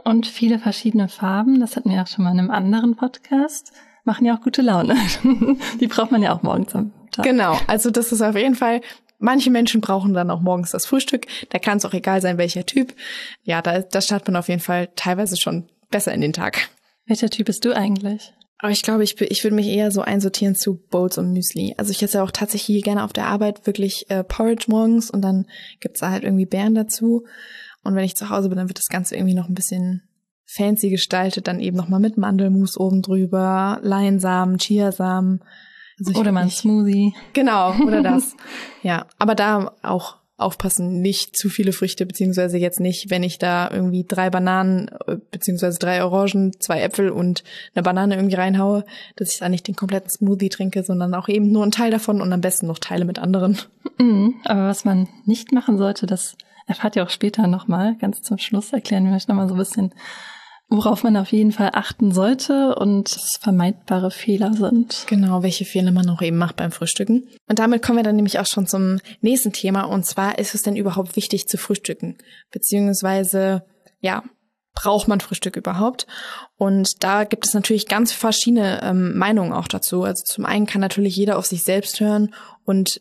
Und 0.04 0.28
viele 0.28 0.60
verschiedene 0.60 1.08
Farben, 1.08 1.58
das 1.58 1.74
hatten 1.74 1.90
wir 1.90 2.00
auch 2.00 2.06
schon 2.06 2.22
mal 2.22 2.30
in 2.30 2.38
einem 2.38 2.52
anderen 2.52 2.94
Podcast, 2.94 3.72
machen 4.04 4.26
ja 4.26 4.36
auch 4.36 4.42
gute 4.42 4.62
Laune. 4.62 4.94
Die 5.80 5.88
braucht 5.88 6.12
man 6.12 6.22
ja 6.22 6.32
auch 6.32 6.44
morgens 6.44 6.76
am 6.76 6.92
Tag. 7.10 7.24
Genau, 7.24 7.58
also 7.66 7.90
das 7.90 8.12
ist 8.12 8.22
auf 8.22 8.36
jeden 8.36 8.54
Fall 8.54 8.80
Manche 9.22 9.50
Menschen 9.50 9.82
brauchen 9.82 10.14
dann 10.14 10.30
auch 10.30 10.40
morgens 10.40 10.70
das 10.70 10.86
Frühstück. 10.86 11.26
Da 11.50 11.58
kann 11.58 11.76
es 11.76 11.84
auch 11.84 11.92
egal 11.92 12.22
sein, 12.22 12.38
welcher 12.38 12.64
Typ. 12.64 12.94
Ja, 13.42 13.60
da, 13.60 13.80
da 13.80 14.00
startet 14.00 14.28
man 14.28 14.36
auf 14.36 14.48
jeden 14.48 14.62
Fall 14.62 14.88
teilweise 14.96 15.36
schon 15.36 15.68
besser 15.90 16.14
in 16.14 16.22
den 16.22 16.32
Tag. 16.32 16.70
Welcher 17.10 17.28
Typ 17.28 17.46
bist 17.46 17.64
du 17.64 17.74
eigentlich? 17.74 18.32
Aber 18.58 18.70
ich 18.70 18.82
glaube, 18.82 19.02
ich, 19.02 19.20
ich 19.20 19.42
würde 19.42 19.56
mich 19.56 19.66
eher 19.66 19.90
so 19.90 20.00
einsortieren 20.00 20.54
zu 20.54 20.76
Bowls 20.76 21.18
und 21.18 21.32
Müsli. 21.32 21.74
Also 21.76 21.90
ich 21.90 22.00
esse 22.00 22.18
ja 22.18 22.22
auch 22.22 22.30
tatsächlich 22.30 22.84
gerne 22.84 23.02
auf 23.02 23.12
der 23.12 23.26
Arbeit 23.26 23.66
wirklich 23.66 24.08
äh, 24.10 24.22
Porridge 24.22 24.66
morgens 24.68 25.10
und 25.10 25.22
dann 25.22 25.46
gibt's 25.80 25.98
da 26.00 26.10
halt 26.10 26.22
irgendwie 26.22 26.46
Beeren 26.46 26.76
dazu. 26.76 27.24
Und 27.82 27.96
wenn 27.96 28.04
ich 28.04 28.14
zu 28.14 28.28
Hause 28.28 28.48
bin, 28.48 28.58
dann 28.58 28.68
wird 28.68 28.78
das 28.78 28.86
Ganze 28.86 29.16
irgendwie 29.16 29.34
noch 29.34 29.48
ein 29.48 29.54
bisschen 29.54 30.02
fancy 30.46 30.88
gestaltet, 30.88 31.48
dann 31.48 31.58
eben 31.58 31.76
nochmal 31.76 31.98
mit 31.98 32.16
Mandelmus 32.16 32.78
oben 32.78 33.02
drüber, 33.02 33.80
Leinsamen, 33.82 34.58
Chiasamen. 34.58 35.42
Also 35.98 36.20
oder 36.20 36.30
mal 36.30 36.44
ein 36.44 36.50
Smoothie. 36.50 37.12
Genau, 37.32 37.74
oder 37.74 38.04
das. 38.04 38.36
ja, 38.84 39.06
aber 39.18 39.34
da 39.34 39.72
auch 39.82 40.19
aufpassen, 40.40 41.00
nicht 41.00 41.36
zu 41.36 41.48
viele 41.48 41.72
Früchte, 41.72 42.06
beziehungsweise 42.06 42.58
jetzt 42.58 42.80
nicht, 42.80 43.10
wenn 43.10 43.22
ich 43.22 43.38
da 43.38 43.70
irgendwie 43.70 44.04
drei 44.06 44.30
Bananen, 44.30 44.88
äh, 45.06 45.16
beziehungsweise 45.30 45.78
drei 45.78 46.04
Orangen, 46.04 46.58
zwei 46.60 46.82
Äpfel 46.82 47.10
und 47.10 47.44
eine 47.74 47.82
Banane 47.82 48.16
irgendwie 48.16 48.36
reinhaue, 48.36 48.84
dass 49.16 49.32
ich 49.32 49.38
da 49.38 49.48
nicht 49.48 49.68
den 49.68 49.76
kompletten 49.76 50.10
Smoothie 50.10 50.48
trinke, 50.48 50.82
sondern 50.82 51.14
auch 51.14 51.28
eben 51.28 51.52
nur 51.52 51.62
einen 51.62 51.72
Teil 51.72 51.90
davon 51.90 52.20
und 52.20 52.32
am 52.32 52.40
besten 52.40 52.66
noch 52.66 52.78
Teile 52.78 53.04
mit 53.04 53.18
anderen. 53.18 53.58
Mhm, 53.98 54.34
aber 54.44 54.68
was 54.68 54.84
man 54.84 55.08
nicht 55.26 55.52
machen 55.52 55.78
sollte, 55.78 56.06
das 56.06 56.36
erfahrt 56.66 56.96
ihr 56.96 57.02
auch 57.02 57.10
später 57.10 57.46
nochmal. 57.46 57.96
Ganz 57.96 58.22
zum 58.22 58.38
Schluss 58.38 58.72
erklären 58.72 59.04
wir 59.04 59.14
euch 59.14 59.28
nochmal 59.28 59.48
so 59.48 59.54
ein 59.54 59.58
bisschen, 59.58 59.92
worauf 60.70 61.02
man 61.02 61.16
auf 61.16 61.32
jeden 61.32 61.50
Fall 61.50 61.70
achten 61.72 62.12
sollte 62.12 62.76
und 62.76 63.18
vermeidbare 63.40 64.12
Fehler 64.12 64.54
sind. 64.54 65.04
Genau, 65.08 65.42
welche 65.42 65.64
Fehler 65.64 65.90
man 65.90 66.08
auch 66.08 66.22
eben 66.22 66.38
macht 66.38 66.56
beim 66.56 66.70
Frühstücken. 66.70 67.28
Und 67.48 67.58
damit 67.58 67.82
kommen 67.82 67.98
wir 67.98 68.04
dann 68.04 68.16
nämlich 68.16 68.38
auch 68.38 68.46
schon 68.46 68.68
zum 68.68 68.98
nächsten 69.20 69.52
Thema. 69.52 69.82
Und 69.82 70.06
zwar 70.06 70.38
ist 70.38 70.54
es 70.54 70.62
denn 70.62 70.76
überhaupt 70.76 71.16
wichtig 71.16 71.48
zu 71.48 71.58
frühstücken? 71.58 72.18
Beziehungsweise, 72.52 73.64
ja, 74.00 74.22
braucht 74.72 75.08
man 75.08 75.20
Frühstück 75.20 75.56
überhaupt? 75.56 76.06
Und 76.56 77.02
da 77.02 77.24
gibt 77.24 77.46
es 77.46 77.54
natürlich 77.54 77.88
ganz 77.88 78.12
verschiedene 78.12 78.80
ähm, 78.84 79.18
Meinungen 79.18 79.52
auch 79.52 79.66
dazu. 79.66 80.04
Also 80.04 80.22
zum 80.24 80.46
einen 80.46 80.66
kann 80.66 80.80
natürlich 80.80 81.16
jeder 81.16 81.36
auf 81.36 81.46
sich 81.46 81.64
selbst 81.64 81.98
hören 81.98 82.32
und 82.64 83.00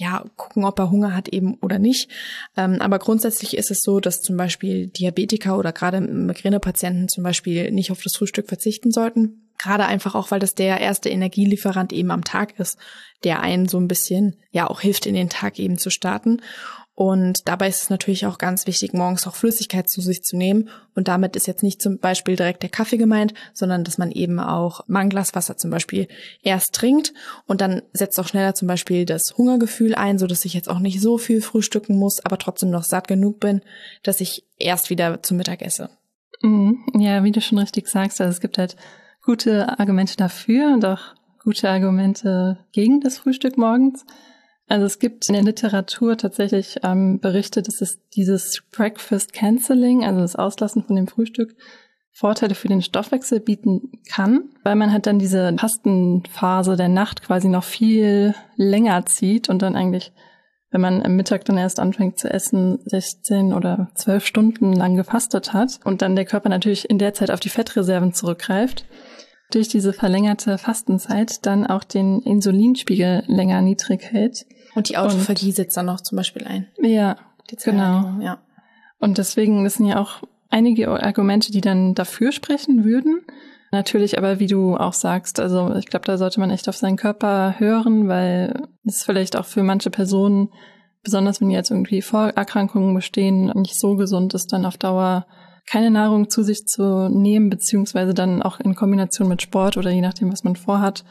ja, 0.00 0.24
gucken, 0.36 0.64
ob 0.64 0.78
er 0.78 0.90
Hunger 0.90 1.14
hat 1.14 1.28
eben 1.28 1.54
oder 1.60 1.78
nicht. 1.78 2.10
Ähm, 2.56 2.78
aber 2.80 2.98
grundsätzlich 2.98 3.56
ist 3.56 3.70
es 3.70 3.80
so, 3.82 4.00
dass 4.00 4.22
zum 4.22 4.36
Beispiel 4.36 4.88
Diabetiker 4.88 5.58
oder 5.58 5.72
gerade 5.72 6.00
Migränepatienten 6.00 7.08
zum 7.08 7.22
Beispiel 7.22 7.70
nicht 7.70 7.92
auf 7.92 8.02
das 8.02 8.16
Frühstück 8.16 8.48
verzichten 8.48 8.90
sollten. 8.90 9.50
Gerade 9.58 9.84
einfach 9.84 10.14
auch, 10.14 10.30
weil 10.30 10.40
das 10.40 10.54
der 10.54 10.80
erste 10.80 11.10
Energielieferant 11.10 11.92
eben 11.92 12.10
am 12.10 12.24
Tag 12.24 12.58
ist, 12.58 12.78
der 13.24 13.40
einen 13.40 13.68
so 13.68 13.78
ein 13.78 13.88
bisschen 13.88 14.36
ja 14.50 14.70
auch 14.70 14.80
hilft, 14.80 15.04
in 15.04 15.14
den 15.14 15.28
Tag 15.28 15.58
eben 15.58 15.76
zu 15.76 15.90
starten. 15.90 16.40
Und 16.94 17.48
dabei 17.48 17.68
ist 17.68 17.84
es 17.84 17.90
natürlich 17.90 18.26
auch 18.26 18.36
ganz 18.36 18.66
wichtig, 18.66 18.92
morgens 18.92 19.26
auch 19.26 19.34
Flüssigkeit 19.34 19.88
zu 19.88 20.02
sich 20.02 20.22
zu 20.22 20.36
nehmen. 20.36 20.68
Und 20.94 21.08
damit 21.08 21.34
ist 21.34 21.46
jetzt 21.46 21.62
nicht 21.62 21.80
zum 21.80 21.98
Beispiel 21.98 22.36
direkt 22.36 22.62
der 22.62 22.68
Kaffee 22.68 22.98
gemeint, 22.98 23.32
sondern 23.54 23.84
dass 23.84 23.96
man 23.96 24.10
eben 24.10 24.38
auch 24.38 24.86
mal 24.86 25.00
ein 25.00 25.08
Glas 25.08 25.34
Wasser 25.34 25.56
zum 25.56 25.70
Beispiel 25.70 26.08
erst 26.42 26.74
trinkt 26.74 27.14
und 27.46 27.62
dann 27.62 27.82
setzt 27.94 28.20
auch 28.20 28.28
schneller 28.28 28.54
zum 28.54 28.68
Beispiel 28.68 29.06
das 29.06 29.34
Hungergefühl 29.38 29.94
ein, 29.94 30.18
so 30.18 30.26
dass 30.26 30.44
ich 30.44 30.52
jetzt 30.52 30.68
auch 30.68 30.78
nicht 30.78 31.00
so 31.00 31.16
viel 31.16 31.40
frühstücken 31.40 31.96
muss, 31.98 32.24
aber 32.24 32.36
trotzdem 32.36 32.70
noch 32.70 32.84
satt 32.84 33.08
genug 33.08 33.40
bin, 33.40 33.62
dass 34.02 34.20
ich 34.20 34.44
erst 34.58 34.90
wieder 34.90 35.22
zum 35.22 35.38
Mittag 35.38 35.62
esse. 35.62 35.88
Mhm. 36.42 36.84
Ja, 36.98 37.24
wie 37.24 37.32
du 37.32 37.40
schon 37.40 37.58
richtig 37.58 37.88
sagst, 37.88 38.20
also 38.20 38.30
es 38.30 38.40
gibt 38.40 38.58
halt 38.58 38.76
gute 39.22 39.78
Argumente 39.78 40.16
dafür 40.16 40.72
und 40.74 40.84
auch 40.84 41.14
gute 41.42 41.68
Argumente 41.68 42.58
gegen 42.72 43.00
das 43.00 43.18
Frühstück 43.18 43.56
morgens. 43.56 44.04
Also 44.70 44.86
es 44.86 45.00
gibt 45.00 45.28
in 45.28 45.34
der 45.34 45.42
Literatur 45.42 46.16
tatsächlich 46.16 46.76
ähm, 46.84 47.18
Berichte, 47.18 47.60
dass 47.60 47.80
es 47.80 47.98
dieses 48.10 48.62
Breakfast 48.70 49.32
Canceling, 49.32 50.04
also 50.04 50.20
das 50.20 50.36
Auslassen 50.36 50.84
von 50.84 50.94
dem 50.94 51.08
Frühstück, 51.08 51.56
Vorteile 52.12 52.54
für 52.54 52.68
den 52.68 52.80
Stoffwechsel 52.80 53.40
bieten 53.40 53.90
kann, 54.08 54.50
weil 54.62 54.76
man 54.76 54.92
halt 54.92 55.08
dann 55.08 55.18
diese 55.18 55.56
Fastenphase 55.58 56.76
der 56.76 56.88
Nacht 56.88 57.22
quasi 57.22 57.48
noch 57.48 57.64
viel 57.64 58.32
länger 58.54 59.04
zieht 59.06 59.48
und 59.48 59.60
dann 59.60 59.74
eigentlich, 59.74 60.12
wenn 60.70 60.80
man 60.80 61.02
am 61.02 61.16
Mittag 61.16 61.44
dann 61.46 61.58
erst 61.58 61.80
anfängt 61.80 62.20
zu 62.20 62.32
essen, 62.32 62.78
16 62.84 63.52
oder 63.52 63.88
12 63.96 64.24
Stunden 64.24 64.72
lang 64.72 64.94
gefastet 64.94 65.52
hat 65.52 65.80
und 65.82 66.00
dann 66.00 66.14
der 66.14 66.26
Körper 66.26 66.48
natürlich 66.48 66.88
in 66.88 66.98
der 66.98 67.12
Zeit 67.12 67.32
auf 67.32 67.40
die 67.40 67.48
Fettreserven 67.48 68.12
zurückgreift, 68.12 68.84
durch 69.50 69.68
diese 69.68 69.92
verlängerte 69.92 70.58
Fastenzeit 70.58 71.44
dann 71.46 71.66
auch 71.66 71.84
den 71.84 72.20
Insulinspiegel 72.20 73.24
länger 73.26 73.60
niedrig 73.62 74.02
hält 74.12 74.46
und 74.74 74.88
die 74.88 74.96
Autophagie 74.96 75.52
setzt 75.52 75.76
dann 75.76 75.86
noch 75.86 76.00
zum 76.00 76.16
Beispiel 76.16 76.44
ein. 76.44 76.66
Ja, 76.80 77.16
genau. 77.62 78.20
Ja. 78.20 78.38
Und 78.98 79.18
deswegen 79.18 79.64
das 79.64 79.74
sind 79.74 79.86
ja 79.86 80.00
auch 80.00 80.22
einige 80.48 80.88
Argumente, 80.88 81.52
die 81.52 81.60
dann 81.60 81.94
dafür 81.94 82.32
sprechen 82.32 82.84
würden. 82.84 83.22
Natürlich 83.72 84.18
aber, 84.18 84.40
wie 84.40 84.48
du 84.48 84.76
auch 84.76 84.92
sagst, 84.92 85.38
also 85.38 85.74
ich 85.76 85.86
glaube, 85.86 86.04
da 86.04 86.18
sollte 86.18 86.40
man 86.40 86.50
echt 86.50 86.68
auf 86.68 86.76
seinen 86.76 86.96
Körper 86.96 87.54
hören, 87.58 88.08
weil 88.08 88.68
es 88.84 89.04
vielleicht 89.04 89.36
auch 89.36 89.44
für 89.44 89.62
manche 89.62 89.90
Personen, 89.90 90.48
besonders 91.04 91.40
wenn 91.40 91.50
jetzt 91.50 91.70
irgendwie 91.70 92.02
Vorerkrankungen 92.02 92.94
bestehen, 92.94 93.52
nicht 93.54 93.78
so 93.78 93.94
gesund 93.94 94.34
ist, 94.34 94.52
dann 94.52 94.66
auf 94.66 94.76
Dauer 94.76 95.26
keine 95.70 95.90
Nahrung 95.90 96.30
zu 96.30 96.42
sich 96.42 96.66
zu 96.66 97.08
nehmen, 97.08 97.50
beziehungsweise 97.50 98.14
dann 98.14 98.42
auch 98.42 98.58
in 98.60 98.74
Kombination 98.74 99.28
mit 99.28 99.42
Sport 99.42 99.76
oder 99.76 99.90
je 99.90 100.00
nachdem, 100.00 100.32
was 100.32 100.44
man 100.44 100.56
vorhat, 100.56 101.04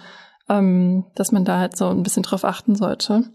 ähm, 0.50 1.06
dass 1.16 1.32
man 1.32 1.46
da 1.46 1.60
halt 1.60 1.78
so 1.78 1.88
ein 1.88 2.04
bisschen 2.04 2.24
drauf 2.24 2.44
achten 2.44 2.75
sollte 2.75 3.25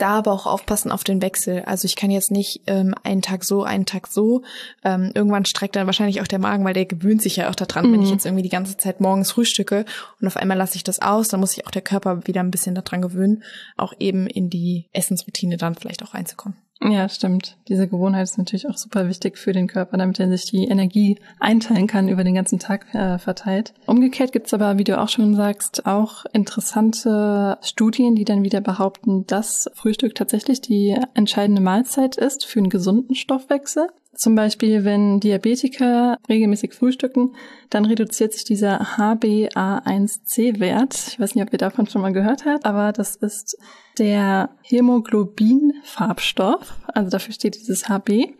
da 0.00 0.10
aber 0.18 0.32
auch 0.32 0.46
aufpassen 0.46 0.90
auf 0.90 1.04
den 1.04 1.22
Wechsel. 1.22 1.62
Also 1.66 1.86
ich 1.86 1.96
kann 1.96 2.10
jetzt 2.10 2.30
nicht 2.30 2.62
ähm, 2.66 2.94
einen 3.02 3.22
Tag 3.22 3.44
so, 3.44 3.62
einen 3.62 3.86
Tag 3.86 4.06
so. 4.06 4.42
Ähm, 4.82 5.12
irgendwann 5.14 5.44
streckt 5.44 5.76
dann 5.76 5.86
wahrscheinlich 5.86 6.20
auch 6.20 6.26
der 6.26 6.38
Magen, 6.38 6.64
weil 6.64 6.74
der 6.74 6.86
gewöhnt 6.86 7.22
sich 7.22 7.36
ja 7.36 7.50
auch 7.50 7.54
daran, 7.54 7.88
mhm. 7.88 7.92
wenn 7.92 8.02
ich 8.02 8.08
mhm. 8.08 8.14
jetzt 8.14 8.26
irgendwie 8.26 8.42
die 8.42 8.48
ganze 8.48 8.76
Zeit 8.76 9.00
morgens 9.00 9.30
frühstücke 9.32 9.84
und 10.20 10.26
auf 10.26 10.36
einmal 10.36 10.56
lasse 10.56 10.76
ich 10.76 10.84
das 10.84 11.00
aus, 11.00 11.28
dann 11.28 11.40
muss 11.40 11.52
sich 11.52 11.66
auch 11.66 11.70
der 11.70 11.82
Körper 11.82 12.26
wieder 12.26 12.40
ein 12.40 12.50
bisschen 12.50 12.74
daran 12.74 13.02
gewöhnen, 13.02 13.42
auch 13.76 13.92
eben 13.98 14.26
in 14.26 14.48
die 14.48 14.88
Essensroutine 14.92 15.56
dann 15.56 15.74
vielleicht 15.74 16.02
auch 16.02 16.14
reinzukommen. 16.14 16.56
Ja, 16.82 17.08
stimmt. 17.10 17.58
Diese 17.68 17.86
Gewohnheit 17.88 18.24
ist 18.24 18.38
natürlich 18.38 18.66
auch 18.66 18.78
super 18.78 19.06
wichtig 19.06 19.36
für 19.36 19.52
den 19.52 19.66
Körper, 19.66 19.98
damit 19.98 20.18
er 20.18 20.28
sich 20.28 20.46
die 20.46 20.64
Energie 20.64 21.18
einteilen 21.38 21.86
kann 21.86 22.08
über 22.08 22.24
den 22.24 22.34
ganzen 22.34 22.58
Tag 22.58 22.94
äh, 22.94 23.18
verteilt. 23.18 23.74
Umgekehrt 23.84 24.32
gibt's 24.32 24.54
aber, 24.54 24.78
wie 24.78 24.84
du 24.84 24.98
auch 24.98 25.10
schon 25.10 25.34
sagst, 25.34 25.84
auch 25.84 26.24
interessante 26.32 27.58
Studien, 27.60 28.14
die 28.14 28.24
dann 28.24 28.44
wieder 28.44 28.62
behaupten, 28.62 29.26
dass 29.26 29.70
Frühstück 29.74 30.14
tatsächlich 30.14 30.62
die 30.62 30.96
entscheidende 31.12 31.60
Mahlzeit 31.60 32.16
ist 32.16 32.46
für 32.46 32.60
einen 32.60 32.70
gesunden 32.70 33.14
Stoffwechsel. 33.14 33.88
Zum 34.14 34.34
Beispiel, 34.34 34.84
wenn 34.84 35.20
Diabetiker 35.20 36.18
regelmäßig 36.28 36.74
frühstücken, 36.74 37.36
dann 37.70 37.84
reduziert 37.84 38.32
sich 38.32 38.44
dieser 38.44 38.96
HbA1c-Wert. 38.96 40.94
Ich 41.12 41.20
weiß 41.20 41.34
nicht, 41.34 41.46
ob 41.46 41.52
ihr 41.52 41.58
davon 41.58 41.86
schon 41.86 42.02
mal 42.02 42.12
gehört 42.12 42.44
habt, 42.44 42.66
aber 42.66 42.92
das 42.92 43.16
ist 43.16 43.56
der 43.98 44.50
Hämoglobin-Farbstoff. 44.62 46.74
Also 46.88 47.10
dafür 47.10 47.34
steht 47.34 47.54
dieses 47.54 47.88
HB. 47.88 48.34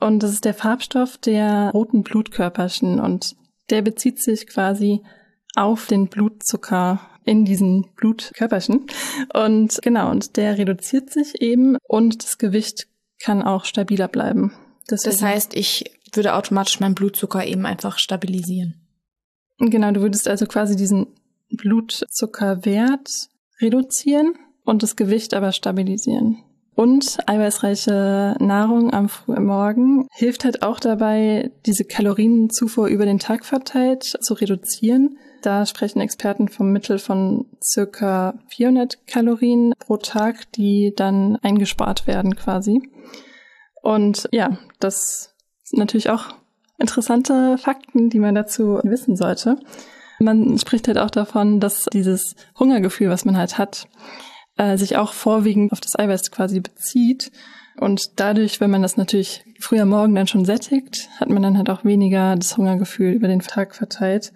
Und 0.00 0.22
das 0.22 0.32
ist 0.32 0.44
der 0.44 0.54
Farbstoff 0.54 1.18
der 1.18 1.70
roten 1.72 2.02
Blutkörperchen 2.02 3.00
und 3.00 3.36
der 3.70 3.82
bezieht 3.82 4.20
sich 4.20 4.46
quasi 4.46 5.02
auf 5.54 5.86
den 5.86 6.08
Blutzucker 6.08 7.00
in 7.24 7.44
diesen 7.44 7.86
Blutkörperchen. 7.96 8.86
Und 9.32 9.78
genau, 9.80 10.10
und 10.10 10.36
der 10.36 10.58
reduziert 10.58 11.10
sich 11.10 11.40
eben 11.40 11.76
und 11.88 12.22
das 12.22 12.38
Gewicht 12.38 12.88
kann 13.22 13.42
auch 13.42 13.64
stabiler 13.64 14.08
bleiben. 14.08 14.52
Deswegen. 14.90 15.12
Das 15.12 15.22
heißt, 15.22 15.54
ich 15.54 15.84
würde 16.12 16.34
automatisch 16.34 16.80
meinen 16.80 16.94
Blutzucker 16.94 17.44
eben 17.44 17.66
einfach 17.66 17.98
stabilisieren. 17.98 18.74
Genau, 19.58 19.92
du 19.92 20.00
würdest 20.00 20.28
also 20.28 20.46
quasi 20.46 20.76
diesen 20.76 21.06
Blutzuckerwert 21.50 23.08
reduzieren 23.60 24.34
und 24.64 24.82
das 24.82 24.96
Gewicht 24.96 25.34
aber 25.34 25.52
stabilisieren. 25.52 26.38
Und 26.74 27.18
eiweißreiche 27.26 28.36
Nahrung 28.40 28.92
am 28.92 29.08
frühen 29.08 29.46
Morgen 29.46 30.08
hilft 30.12 30.44
halt 30.44 30.64
auch 30.64 30.80
dabei, 30.80 31.52
diese 31.66 31.84
Kalorienzufuhr 31.84 32.88
über 32.88 33.04
den 33.04 33.20
Tag 33.20 33.44
verteilt 33.44 34.02
zu 34.02 34.34
reduzieren. 34.34 35.16
Da 35.42 35.66
sprechen 35.66 36.00
Experten 36.00 36.48
vom 36.48 36.72
Mittel 36.72 36.98
von 36.98 37.46
circa 37.62 38.34
400 38.48 39.06
Kalorien 39.06 39.72
pro 39.78 39.98
Tag, 39.98 40.50
die 40.52 40.92
dann 40.96 41.36
eingespart 41.42 42.08
werden 42.08 42.34
quasi. 42.34 42.82
Und 43.84 44.30
ja, 44.32 44.56
das 44.80 45.34
sind 45.62 45.78
natürlich 45.78 46.08
auch 46.08 46.34
interessante 46.78 47.58
Fakten, 47.58 48.08
die 48.08 48.18
man 48.18 48.34
dazu 48.34 48.80
wissen 48.82 49.14
sollte. 49.14 49.58
Man 50.18 50.58
spricht 50.58 50.88
halt 50.88 50.96
auch 50.96 51.10
davon, 51.10 51.60
dass 51.60 51.84
dieses 51.92 52.34
Hungergefühl, 52.58 53.10
was 53.10 53.26
man 53.26 53.36
halt 53.36 53.58
hat, 53.58 53.86
äh, 54.56 54.78
sich 54.78 54.96
auch 54.96 55.12
vorwiegend 55.12 55.70
auf 55.70 55.82
das 55.82 55.98
Eiweiß 55.98 56.30
quasi 56.30 56.60
bezieht. 56.60 57.30
Und 57.78 58.18
dadurch, 58.18 58.58
wenn 58.58 58.70
man 58.70 58.80
das 58.80 58.96
natürlich 58.96 59.44
früher 59.60 59.84
Morgen 59.84 60.14
dann 60.14 60.28
schon 60.28 60.46
sättigt, 60.46 61.10
hat 61.20 61.28
man 61.28 61.42
dann 61.42 61.58
halt 61.58 61.68
auch 61.68 61.84
weniger 61.84 62.36
das 62.36 62.56
Hungergefühl 62.56 63.12
über 63.12 63.28
den 63.28 63.40
Tag 63.40 63.74
verteilt 63.74 64.32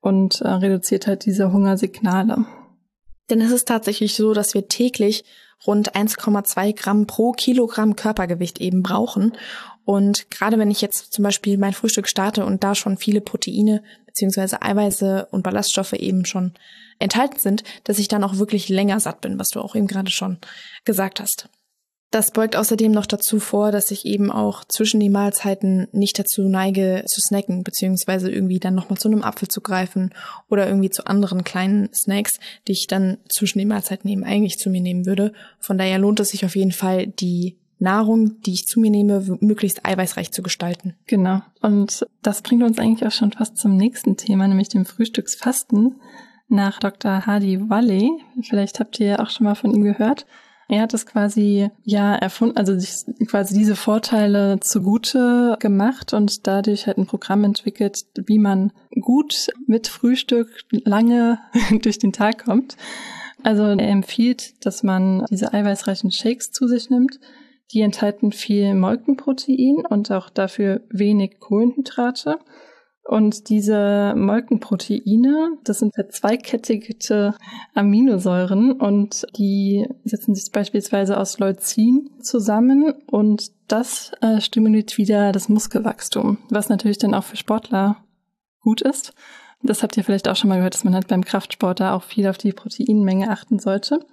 und 0.00 0.40
äh, 0.40 0.48
reduziert 0.48 1.06
halt 1.06 1.26
diese 1.26 1.52
Hungersignale. 1.52 2.44
Denn 3.30 3.40
es 3.40 3.52
ist 3.52 3.68
tatsächlich 3.68 4.16
so, 4.16 4.34
dass 4.34 4.52
wir 4.52 4.66
täglich 4.66 5.24
rund 5.66 5.94
1,2 5.94 6.74
Gramm 6.74 7.06
pro 7.06 7.32
Kilogramm 7.32 7.96
Körpergewicht 7.96 8.60
eben 8.60 8.82
brauchen. 8.82 9.36
Und 9.84 10.30
gerade 10.30 10.58
wenn 10.58 10.70
ich 10.70 10.80
jetzt 10.80 11.12
zum 11.12 11.22
Beispiel 11.24 11.58
mein 11.58 11.72
Frühstück 11.72 12.08
starte 12.08 12.44
und 12.44 12.62
da 12.62 12.74
schon 12.74 12.96
viele 12.96 13.20
Proteine 13.20 13.82
beziehungsweise 14.06 14.62
Eiweiße 14.62 15.28
und 15.30 15.42
Ballaststoffe 15.42 15.94
eben 15.94 16.24
schon 16.24 16.54
enthalten 16.98 17.38
sind, 17.38 17.64
dass 17.84 17.98
ich 17.98 18.08
dann 18.08 18.24
auch 18.24 18.36
wirklich 18.36 18.68
länger 18.68 19.00
satt 19.00 19.20
bin, 19.20 19.38
was 19.38 19.48
du 19.48 19.60
auch 19.60 19.74
eben 19.74 19.86
gerade 19.86 20.10
schon 20.10 20.38
gesagt 20.84 21.20
hast. 21.20 21.48
Das 22.10 22.32
beugt 22.32 22.56
außerdem 22.56 22.90
noch 22.90 23.06
dazu 23.06 23.38
vor, 23.38 23.70
dass 23.70 23.92
ich 23.92 24.04
eben 24.04 24.32
auch 24.32 24.64
zwischen 24.64 24.98
den 24.98 25.12
Mahlzeiten 25.12 25.86
nicht 25.92 26.18
dazu 26.18 26.42
neige 26.42 27.04
zu 27.06 27.20
snacken, 27.20 27.62
beziehungsweise 27.62 28.30
irgendwie 28.30 28.58
dann 28.58 28.74
nochmal 28.74 28.98
zu 28.98 29.06
einem 29.06 29.22
Apfel 29.22 29.46
zu 29.46 29.60
greifen 29.60 30.12
oder 30.48 30.66
irgendwie 30.66 30.90
zu 30.90 31.06
anderen 31.06 31.44
kleinen 31.44 31.88
Snacks, 31.94 32.40
die 32.66 32.72
ich 32.72 32.88
dann 32.88 33.18
zwischen 33.28 33.60
den 33.60 33.68
Mahlzeiten 33.68 34.10
eben 34.10 34.24
eigentlich 34.24 34.58
zu 34.58 34.70
mir 34.70 34.80
nehmen 34.80 35.06
würde. 35.06 35.32
Von 35.60 35.78
daher 35.78 36.00
lohnt 36.00 36.18
es 36.18 36.30
sich 36.30 36.44
auf 36.44 36.56
jeden 36.56 36.72
Fall, 36.72 37.06
die 37.06 37.58
Nahrung, 37.78 38.40
die 38.42 38.54
ich 38.54 38.66
zu 38.66 38.80
mir 38.80 38.90
nehme, 38.90 39.38
möglichst 39.40 39.86
eiweißreich 39.86 40.32
zu 40.32 40.42
gestalten. 40.42 40.96
Genau. 41.06 41.42
Und 41.62 42.06
das 42.22 42.42
bringt 42.42 42.64
uns 42.64 42.78
eigentlich 42.78 43.06
auch 43.06 43.16
schon 43.16 43.32
fast 43.32 43.56
zum 43.56 43.76
nächsten 43.76 44.16
Thema, 44.16 44.48
nämlich 44.48 44.68
dem 44.68 44.84
Frühstücksfasten 44.84 45.94
nach 46.48 46.80
Dr. 46.80 47.24
Hadi 47.24 47.70
Wale. 47.70 48.10
Vielleicht 48.42 48.80
habt 48.80 48.98
ihr 48.98 49.20
auch 49.20 49.30
schon 49.30 49.44
mal 49.44 49.54
von 49.54 49.72
ihm 49.72 49.82
gehört. 49.82 50.26
Er 50.70 50.82
hat 50.82 50.94
es 50.94 51.04
quasi 51.04 51.68
ja 51.82 52.14
erfunden, 52.14 52.56
also 52.56 52.78
sich 52.78 52.92
quasi 53.26 53.58
diese 53.58 53.74
Vorteile 53.74 54.60
zugute 54.60 55.56
gemacht 55.58 56.14
und 56.14 56.46
dadurch 56.46 56.86
halt 56.86 56.96
ein 56.96 57.08
Programm 57.08 57.42
entwickelt, 57.42 58.04
wie 58.14 58.38
man 58.38 58.70
gut 59.00 59.48
mit 59.66 59.88
Frühstück 59.88 60.48
lange 60.70 61.40
durch 61.82 61.98
den 61.98 62.12
Tag 62.12 62.44
kommt. 62.44 62.76
Also 63.42 63.64
er 63.64 63.88
empfiehlt, 63.88 64.64
dass 64.64 64.84
man 64.84 65.24
diese 65.28 65.52
eiweißreichen 65.52 66.12
Shakes 66.12 66.52
zu 66.52 66.68
sich 66.68 66.88
nimmt. 66.88 67.18
Die 67.72 67.80
enthalten 67.80 68.30
viel 68.30 68.72
Molkenprotein 68.74 69.84
und 69.88 70.12
auch 70.12 70.30
dafür 70.30 70.82
wenig 70.88 71.40
Kohlenhydrate. 71.40 72.38
Und 73.10 73.48
diese 73.48 74.14
Molkenproteine, 74.16 75.58
das 75.64 75.80
sind 75.80 75.96
verzweikettigte 75.96 77.34
Aminosäuren 77.74 78.70
und 78.70 79.26
die 79.36 79.84
setzen 80.04 80.36
sich 80.36 80.52
beispielsweise 80.52 81.18
aus 81.18 81.40
Leucin 81.40 82.10
zusammen 82.20 82.94
und 83.10 83.50
das 83.66 84.12
äh, 84.20 84.40
stimuliert 84.40 84.96
wieder 84.96 85.32
das 85.32 85.48
Muskelwachstum, 85.48 86.38
was 86.50 86.68
natürlich 86.68 86.98
dann 86.98 87.14
auch 87.14 87.24
für 87.24 87.36
Sportler 87.36 87.96
gut 88.60 88.80
ist. 88.80 89.12
Das 89.60 89.82
habt 89.82 89.96
ihr 89.96 90.04
vielleicht 90.04 90.28
auch 90.28 90.36
schon 90.36 90.48
mal 90.48 90.58
gehört, 90.58 90.74
dass 90.74 90.84
man 90.84 90.94
halt 90.94 91.08
beim 91.08 91.24
Kraftsport 91.24 91.80
da 91.80 91.94
auch 91.94 92.04
viel 92.04 92.28
auf 92.28 92.38
die 92.38 92.52
Proteinmenge 92.52 93.28
achten 93.28 93.58
sollte. 93.58 94.06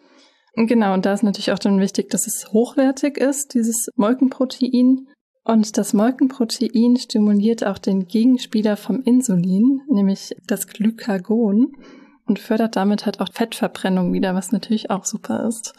Genau, 0.56 0.96
und 0.96 1.06
da 1.06 1.14
ist 1.14 1.22
natürlich 1.22 1.52
auch 1.52 1.60
dann 1.60 1.80
wichtig, 1.80 2.10
dass 2.10 2.26
es 2.26 2.52
hochwertig 2.52 3.18
ist, 3.18 3.54
dieses 3.54 3.92
Molkenprotein. 3.96 5.08
Und 5.48 5.78
das 5.78 5.94
Molkenprotein 5.94 6.98
stimuliert 6.98 7.66
auch 7.66 7.78
den 7.78 8.10
Gegenspieler 8.10 8.76
vom 8.76 9.02
Insulin, 9.04 9.80
nämlich 9.90 10.36
das 10.46 10.68
Glykagon, 10.68 11.72
und 12.26 12.38
fördert 12.38 12.76
damit 12.76 13.06
halt 13.06 13.22
auch 13.22 13.30
Fettverbrennung 13.32 14.12
wieder, 14.12 14.36
was 14.36 14.52
natürlich 14.52 14.90
auch 14.90 15.06
super 15.06 15.48
ist. 15.48 15.74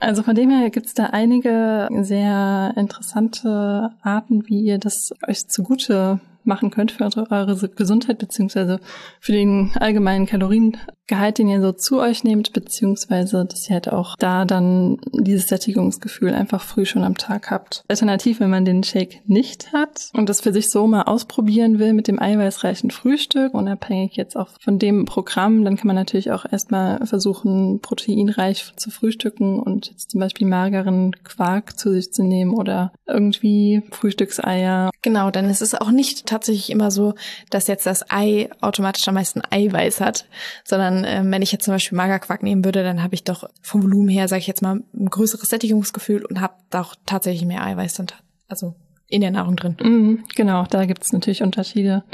Also 0.00 0.24
von 0.24 0.34
dem 0.34 0.50
her 0.50 0.70
gibt's 0.70 0.94
da 0.94 1.04
einige 1.04 1.88
sehr 2.00 2.72
interessante 2.76 3.90
Arten, 4.02 4.48
wie 4.48 4.62
ihr 4.62 4.78
das 4.78 5.12
euch 5.28 5.46
zugute 5.46 6.18
machen 6.50 6.70
könnt 6.70 6.90
für 6.90 7.08
eure 7.30 7.68
Gesundheit, 7.68 8.18
beziehungsweise 8.18 8.80
für 9.20 9.32
den 9.32 9.70
allgemeinen 9.78 10.26
Kaloriengehalt, 10.26 11.38
den 11.38 11.48
ihr 11.48 11.62
so 11.62 11.70
zu 11.70 12.00
euch 12.00 12.24
nehmt, 12.24 12.52
beziehungsweise 12.52 13.46
dass 13.46 13.70
ihr 13.70 13.74
halt 13.74 13.92
auch 13.92 14.16
da 14.18 14.44
dann 14.44 14.98
dieses 15.12 15.46
Sättigungsgefühl 15.46 16.34
einfach 16.34 16.62
früh 16.62 16.84
schon 16.84 17.04
am 17.04 17.16
Tag 17.16 17.50
habt. 17.50 17.84
Alternativ, 17.88 18.40
wenn 18.40 18.50
man 18.50 18.64
den 18.64 18.82
Shake 18.82 19.22
nicht 19.26 19.72
hat 19.72 20.10
und 20.12 20.28
das 20.28 20.40
für 20.40 20.52
sich 20.52 20.70
so 20.70 20.88
mal 20.88 21.02
ausprobieren 21.02 21.78
will 21.78 21.92
mit 21.92 22.08
dem 22.08 22.20
eiweißreichen 22.20 22.90
Frühstück, 22.90 23.54
unabhängig 23.54 24.16
jetzt 24.16 24.36
auch 24.36 24.48
von 24.60 24.80
dem 24.80 25.04
Programm, 25.04 25.64
dann 25.64 25.76
kann 25.76 25.86
man 25.86 25.96
natürlich 25.96 26.32
auch 26.32 26.44
erstmal 26.50 27.06
versuchen, 27.06 27.80
proteinreich 27.80 28.72
zu 28.76 28.90
frühstücken 28.90 29.60
und 29.60 29.86
jetzt 29.90 30.10
zum 30.10 30.18
Beispiel 30.18 30.48
mageren 30.48 31.12
Quark 31.22 31.78
zu 31.78 31.92
sich 31.92 32.12
zu 32.12 32.24
nehmen 32.24 32.52
oder 32.54 32.92
irgendwie 33.06 33.82
Frühstückseier. 33.92 34.90
Genau, 35.02 35.30
dann 35.30 35.48
ist 35.48 35.62
es 35.62 35.74
auch 35.74 35.90
nicht 35.90 36.26
tatsächlich 36.40 36.70
immer 36.70 36.90
so, 36.90 37.14
dass 37.50 37.66
jetzt 37.66 37.86
das 37.86 38.10
Ei 38.10 38.48
automatisch 38.60 39.06
am 39.08 39.14
meisten 39.14 39.42
Eiweiß 39.50 40.00
hat, 40.00 40.26
sondern 40.64 41.04
äh, 41.04 41.22
wenn 41.24 41.42
ich 41.42 41.52
jetzt 41.52 41.64
zum 41.64 41.74
Beispiel 41.74 41.96
Magerquark 41.96 42.42
nehmen 42.42 42.64
würde, 42.64 42.82
dann 42.82 43.02
habe 43.02 43.14
ich 43.14 43.24
doch 43.24 43.48
vom 43.62 43.82
Volumen 43.82 44.08
her, 44.08 44.28
sage 44.28 44.40
ich 44.40 44.46
jetzt 44.46 44.62
mal, 44.62 44.82
ein 44.94 45.10
größeres 45.10 45.48
Sättigungsgefühl 45.48 46.24
und 46.24 46.40
habe 46.40 46.54
auch 46.72 46.94
tatsächlich 47.06 47.46
mehr 47.46 47.64
Eiweiß 47.64 47.94
dann, 47.94 48.06
also 48.48 48.74
in 49.06 49.20
der 49.20 49.30
Nahrung 49.30 49.56
drin. 49.56 49.76
Mhm, 49.82 50.24
genau, 50.34 50.64
da 50.70 50.86
gibt 50.86 51.04
es 51.04 51.12
natürlich 51.12 51.42
Unterschiede, 51.42 52.04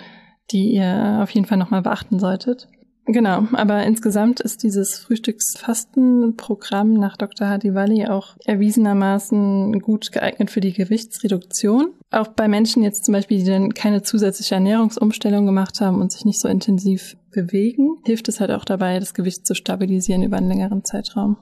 die 0.50 0.73
ihr 0.73 1.21
auf 1.23 1.30
jeden 1.30 1.47
Fall 1.47 1.59
nochmal 1.59 1.83
beachten 1.83 2.18
solltet. 2.18 2.68
Genau, 3.09 3.47
aber 3.52 3.85
insgesamt 3.85 4.40
ist 4.40 4.64
dieses 4.64 4.99
Frühstücksfastenprogramm 4.99 6.95
nach 6.95 7.16
Dr. 7.16 7.49
Hadiwali 7.49 8.06
auch 8.09 8.37
erwiesenermaßen 8.45 9.78
gut 9.80 10.11
geeignet 10.11 10.50
für 10.50 10.61
die 10.61 10.73
Gewichtsreduktion. 10.73 11.92
Auch 12.10 12.28
bei 12.28 12.46
Menschen 12.46 12.82
jetzt 12.82 13.04
zum 13.04 13.12
Beispiel, 13.12 13.38
die 13.38 13.50
dann 13.50 13.75
keine 13.75 14.02
zusätzliche 14.02 14.54
Ernährungsumstellung 14.54 15.44
gemacht 15.44 15.80
haben 15.80 16.00
und 16.00 16.12
sich 16.12 16.25
nicht 16.25 16.40
so 16.40 16.48
intensiv 16.48 17.16
bewegen, 17.30 17.98
hilft 18.04 18.28
es 18.28 18.38
halt 18.40 18.52
auch 18.52 18.64
dabei, 18.64 19.00
das 19.00 19.12
Gewicht 19.12 19.46
zu 19.46 19.54
stabilisieren 19.54 20.22
über 20.22 20.36
einen 20.36 20.48
längeren 20.48 20.84
Zeitraum. 20.84 21.36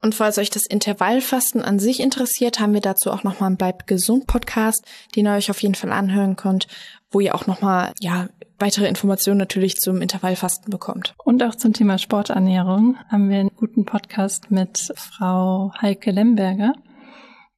Und 0.00 0.16
falls 0.16 0.38
euch 0.38 0.50
das 0.50 0.66
Intervallfasten 0.66 1.62
an 1.62 1.78
sich 1.78 2.00
interessiert, 2.00 2.58
haben 2.58 2.74
wir 2.74 2.80
dazu 2.80 3.12
auch 3.12 3.22
nochmal 3.22 3.48
einen 3.48 3.56
Bleib 3.56 3.86
gesund 3.86 4.26
Podcast, 4.26 4.84
den 5.14 5.26
ihr 5.26 5.32
euch 5.32 5.48
auf 5.48 5.62
jeden 5.62 5.76
Fall 5.76 5.92
anhören 5.92 6.34
könnt, 6.34 6.66
wo 7.12 7.20
ihr 7.20 7.36
auch 7.36 7.46
nochmal, 7.46 7.92
ja, 8.00 8.28
weitere 8.58 8.88
Informationen 8.88 9.38
natürlich 9.38 9.76
zum 9.76 10.00
Intervallfasten 10.00 10.70
bekommt. 10.70 11.14
Und 11.24 11.42
auch 11.44 11.54
zum 11.54 11.72
Thema 11.72 11.98
Sporternährung 11.98 12.96
haben 13.08 13.28
wir 13.28 13.38
einen 13.38 13.54
guten 13.56 13.84
Podcast 13.84 14.50
mit 14.50 14.92
Frau 14.96 15.72
Heike 15.80 16.10
Lemberger. 16.10 16.72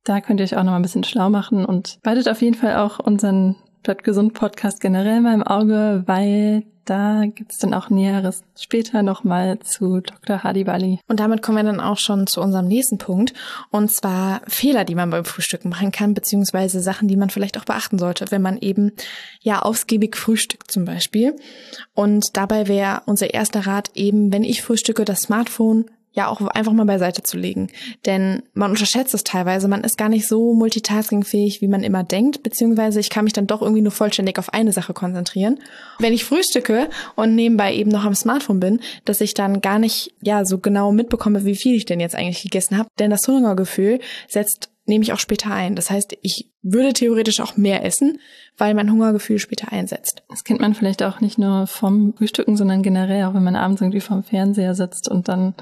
Da 0.05 0.21
könnt 0.21 0.41
ihr 0.41 0.45
euch 0.45 0.57
auch 0.57 0.63
noch 0.63 0.73
mal 0.73 0.77
ein 0.77 0.83
bisschen 0.83 1.05
schlau 1.05 1.31
machen 1.31 1.65
und 1.65 1.99
behaltet 2.03 2.29
auf 2.29 2.43
jeden 2.43 2.57
Fall 2.57 2.77
auch 2.77 2.99
unseren 2.99 3.57
Bleibt 3.83 4.05
gesund 4.05 4.33
Podcast 4.33 4.81
generell 4.81 5.21
mal 5.21 5.35
im 5.35 5.43
Auge, 5.43 6.05
weil 6.07 6.63
da 6.87 7.25
gibt's 7.27 7.59
dann 7.59 7.75
auch 7.75 7.91
Näheres 7.91 8.43
später 8.59 9.03
nochmal 9.03 9.59
zu 9.61 10.01
Dr. 10.01 10.43
Hadibali. 10.43 11.01
Und 11.07 11.21
damit 11.21 11.43
kommen 11.43 11.59
wir 11.59 11.65
dann 11.65 11.81
auch 11.81 11.99
schon 11.99 12.27
zu 12.27 12.41
unserem 12.41 12.67
nächsten 12.67 12.97
Punkt. 12.97 13.35
Und 13.71 13.91
zwar 13.91 14.41
Fehler, 14.47 14.87
die 14.87 14.95
man 14.95 15.11
beim 15.11 15.27
Frühstücken 15.27 15.69
machen 15.69 15.93
kann, 15.93 16.15
beziehungsweise 16.15 16.81
Sachen, 16.81 17.09
die 17.09 17.17
man 17.17 17.29
vielleicht 17.29 17.59
auch 17.59 17.65
beachten 17.65 17.99
sollte, 17.99 18.31
wenn 18.31 18.43
man 18.43 18.59
eben 18.59 18.93
ja 19.41 19.61
ausgiebig 19.61 20.17
frühstückt 20.17 20.71
zum 20.71 20.87
Beispiel. 20.87 21.37
Und 21.95 22.25
dabei 22.35 22.69
wäre 22.69 23.03
unser 23.05 23.35
erster 23.35 23.67
Rat 23.67 23.91
eben, 23.95 24.33
wenn 24.33 24.45
ich 24.45 24.63
frühstücke, 24.63 25.05
das 25.05 25.21
Smartphone 25.21 25.87
ja 26.15 26.29
auch 26.29 26.41
einfach 26.41 26.73
mal 26.73 26.87
beiseite 26.87 27.23
zu 27.23 27.37
legen. 27.37 27.69
Denn 28.07 28.43
man 28.55 28.71
unterschätzt 28.71 29.15
es 29.15 29.25
teilweise. 29.25 29.69
Man 29.69 29.83
ist 29.83 29.99
gar 29.99 30.09
nicht 30.09 30.29
so 30.29 30.55
multitaskingfähig, 30.55 31.61
wie 31.61 31.69
man 31.69 31.83
immer 31.83 32.05
denkt, 32.05 32.43
beziehungsweise 32.43 33.01
ich 33.01 33.11
kann 33.11 33.25
mich 33.25 33.33
dann 33.33 33.49
doch 33.49 33.63
irgendwie 33.63 33.83
nur 33.83 33.93
vollständig 33.93 34.39
auf 34.39 34.55
eine 34.55 34.73
Sache 34.73 34.95
konzentrieren. 34.95 35.59
Wenn 35.99 36.13
ich 36.13 36.25
frühstücke 36.25 36.89
und 37.17 37.35
nebenbei 37.35 37.75
eben 37.75 37.91
noch 37.91 38.05
am 38.05 38.15
Smartphone 38.15 38.61
bin, 38.61 38.81
dass 39.05 39.21
ich 39.21 39.35
dann 39.35 39.61
gar 39.61 39.79
nicht 39.79 40.15
ja 40.23 40.45
so 40.45 40.59
genau 40.59 40.93
mitbekomme, 40.93 41.45
wie 41.45 41.57
viel 41.57 41.75
ich 41.75 41.85
denn 41.85 42.01
jetzt 42.01 42.15
eigentlich 42.15 42.43
gegessen 42.43 42.79
habe. 42.79 42.89
Denn 42.99 43.11
das 43.11 43.27
Hungergefühl 43.27 43.99
setzt 44.29 44.71
nehme 44.87 45.03
ich 45.03 45.13
auch 45.13 45.19
später 45.19 45.51
ein. 45.51 45.77
Das 45.77 45.91
heißt, 45.91 46.17
ich 46.23 46.51
würde 46.63 46.93
theoretisch 46.93 47.41
auch 47.41 47.57
mehr 47.57 47.85
essen, 47.85 48.21
weil 48.57 48.75
mein 48.75 48.91
Hungergefühl 48.91 49.39
später 49.39 49.73
einsetzt. 49.73 50.23
Das 50.29 50.45
kennt 50.45 50.61
man 50.61 50.75
vielleicht 50.75 51.03
auch 51.03 51.21
nicht 51.21 51.39
nur 51.39 51.67
vom 51.67 52.15
Frühstücken, 52.17 52.57
sondern 52.57 52.83
generell 52.83 53.25
auch, 53.25 53.35
wenn 53.35 53.45
man 53.45 53.57
abends 53.57 53.81
irgendwie 53.81 54.01
vorm 54.01 54.23
Fernseher 54.23 54.75
sitzt 54.75 55.09
und 55.09 55.29
dann 55.29 55.55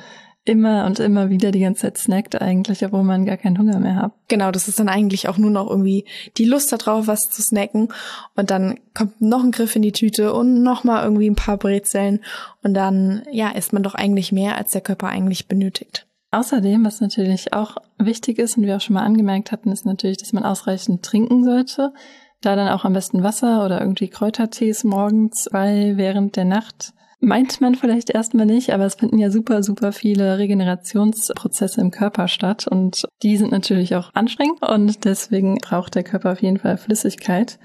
immer 0.44 0.86
und 0.86 0.98
immer 0.98 1.30
wieder 1.30 1.52
die 1.52 1.60
ganze 1.60 1.82
Zeit 1.82 1.98
snackt 1.98 2.40
eigentlich, 2.40 2.84
obwohl 2.84 3.04
man 3.04 3.24
gar 3.24 3.36
keinen 3.36 3.58
Hunger 3.58 3.78
mehr 3.78 3.96
hat. 3.96 4.12
Genau, 4.28 4.50
das 4.50 4.66
ist 4.66 4.80
dann 4.80 4.88
eigentlich 4.88 5.28
auch 5.28 5.38
nur 5.38 5.50
noch 5.50 5.70
irgendwie 5.70 6.04
die 6.36 6.44
Lust 6.44 6.72
darauf, 6.72 7.06
was 7.06 7.20
zu 7.30 7.42
snacken. 7.42 7.88
Und 8.34 8.50
dann 8.50 8.80
kommt 8.94 9.20
noch 9.20 9.44
ein 9.44 9.52
Griff 9.52 9.76
in 9.76 9.82
die 9.82 9.92
Tüte 9.92 10.32
und 10.32 10.62
noch 10.62 10.82
mal 10.82 11.04
irgendwie 11.04 11.30
ein 11.30 11.36
paar 11.36 11.58
Brezeln. 11.58 12.20
Und 12.62 12.74
dann, 12.74 13.22
ja, 13.30 13.50
isst 13.50 13.72
man 13.72 13.84
doch 13.84 13.94
eigentlich 13.94 14.32
mehr, 14.32 14.56
als 14.56 14.72
der 14.72 14.80
Körper 14.80 15.08
eigentlich 15.08 15.46
benötigt. 15.46 16.06
Außerdem, 16.32 16.84
was 16.84 17.00
natürlich 17.00 17.52
auch 17.52 17.76
wichtig 17.98 18.38
ist 18.38 18.56
und 18.56 18.64
wir 18.64 18.76
auch 18.76 18.80
schon 18.80 18.94
mal 18.94 19.04
angemerkt 19.04 19.52
hatten, 19.52 19.70
ist 19.70 19.84
natürlich, 19.84 20.16
dass 20.16 20.32
man 20.32 20.44
ausreichend 20.44 21.04
trinken 21.04 21.44
sollte. 21.44 21.92
Da 22.40 22.56
dann 22.56 22.68
auch 22.68 22.84
am 22.84 22.94
besten 22.94 23.22
Wasser 23.22 23.64
oder 23.64 23.80
irgendwie 23.80 24.08
Kräutertees 24.08 24.82
morgens, 24.82 25.48
weil 25.52 25.96
während 25.98 26.34
der 26.34 26.46
Nacht 26.46 26.94
Meint 27.24 27.60
man 27.60 27.76
vielleicht 27.76 28.10
erstmal 28.10 28.46
nicht, 28.46 28.72
aber 28.74 28.84
es 28.84 28.96
finden 28.96 29.16
ja 29.16 29.30
super, 29.30 29.62
super 29.62 29.92
viele 29.92 30.38
Regenerationsprozesse 30.38 31.80
im 31.80 31.92
Körper 31.92 32.26
statt 32.26 32.66
und 32.66 33.04
die 33.22 33.36
sind 33.36 33.52
natürlich 33.52 33.94
auch 33.94 34.10
anstrengend 34.12 34.60
und 34.60 35.04
deswegen 35.04 35.58
braucht 35.58 35.94
der 35.94 36.02
Körper 36.02 36.32
auf 36.32 36.42
jeden 36.42 36.58
Fall 36.58 36.76
Flüssigkeit. 36.78 37.60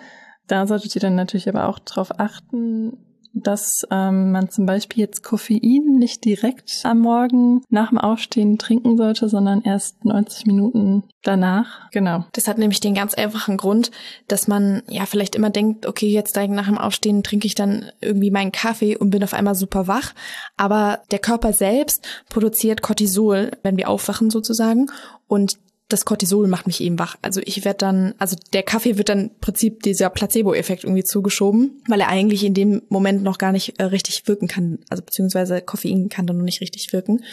Da 0.46 0.68
solltet 0.68 0.94
ihr 0.94 1.02
dann 1.02 1.16
natürlich 1.16 1.50
aber 1.50 1.68
auch 1.68 1.80
darauf 1.80 2.20
achten, 2.20 3.00
dass 3.34 3.82
ähm, 3.92 4.32
man 4.32 4.50
zum 4.50 4.66
Beispiel 4.66 5.02
jetzt 5.02 5.24
Koffein 5.24 5.98
nicht 5.98 6.26
direkt 6.26 6.82
am 6.84 7.00
Morgen 7.00 7.62
nach 7.70 7.90
dem 7.90 7.98
Aufstehen 7.98 8.58
trinken 8.58 8.98
sollte, 8.98 9.30
sondern 9.30 9.62
erst 9.62 10.04
90 10.06 10.46
Minuten 10.46 11.04
danach. 11.24 11.90
Genau. 11.92 12.26
Das 12.34 12.48
hat 12.48 12.58
nämlich 12.58 12.80
den 12.80 12.94
ganz 12.94 13.14
einfachen 13.14 13.58
Grund, 13.58 13.92
dass 14.28 14.48
man 14.48 14.84
ja 14.90 15.06
vielleicht 15.06 15.36
immer 15.36 15.50
denkt, 15.50 15.86
okay, 15.86 16.08
jetzt 16.08 16.36
nach 16.36 16.68
dem 16.68 16.78
Aufstehen 16.78 17.24
trinke 17.24 17.48
ich 17.48 17.56
dann 17.56 17.92
irgendwie 18.02 18.32
meinen 18.32 18.52
Kaffee 18.52 18.96
und 18.96 19.10
bin 19.10 19.24
auf 19.24 19.34
einmal 19.34 19.56
super 19.56 19.88
wach. 19.88 20.14
Aber 20.56 21.00
der 21.12 21.20
Körper 21.20 21.54
selbst 21.54 22.08
produziert 22.30 22.82
Cortisol, 22.82 23.52
wenn 23.64 23.78
wir 23.78 23.90
aufwachen 23.90 24.30
sozusagen. 24.30 24.88
Und 25.28 25.58
das 25.89 26.03
Cortisol 26.03 26.48
macht 26.48 26.67
mich 26.67 26.82
eben 26.82 27.00
wach. 27.00 27.15
Also 27.22 27.41
ich 27.46 27.63
werde 27.63 27.77
dann, 27.77 28.13
also 28.17 28.36
der 28.51 28.63
Kaffee 28.63 28.98
wird 28.98 29.10
dann 29.10 29.29
im 29.29 29.39
Prinzip 29.39 29.84
dieser 29.84 30.10
Placebo-Effekt 30.10 30.84
irgendwie 30.84 31.03
zugeschoben, 31.03 31.82
weil 31.88 32.01
er 32.01 32.10
eigentlich 32.10 32.44
in 32.44 32.53
dem 32.53 32.82
Moment 32.89 33.24
noch 33.24 33.38
gar 33.38 33.53
nicht 33.53 33.79
äh, 33.79 33.84
richtig 33.84 34.27
wirken 34.27 34.48
kann. 34.48 34.79
Also 34.89 35.01
beziehungsweise 35.03 35.62
Koffein 35.62 36.10
kann 36.10 36.27
dann 36.27 36.38
noch 36.38 36.44
nicht 36.44 36.60
richtig 36.62 36.91
wirken. 36.91 37.24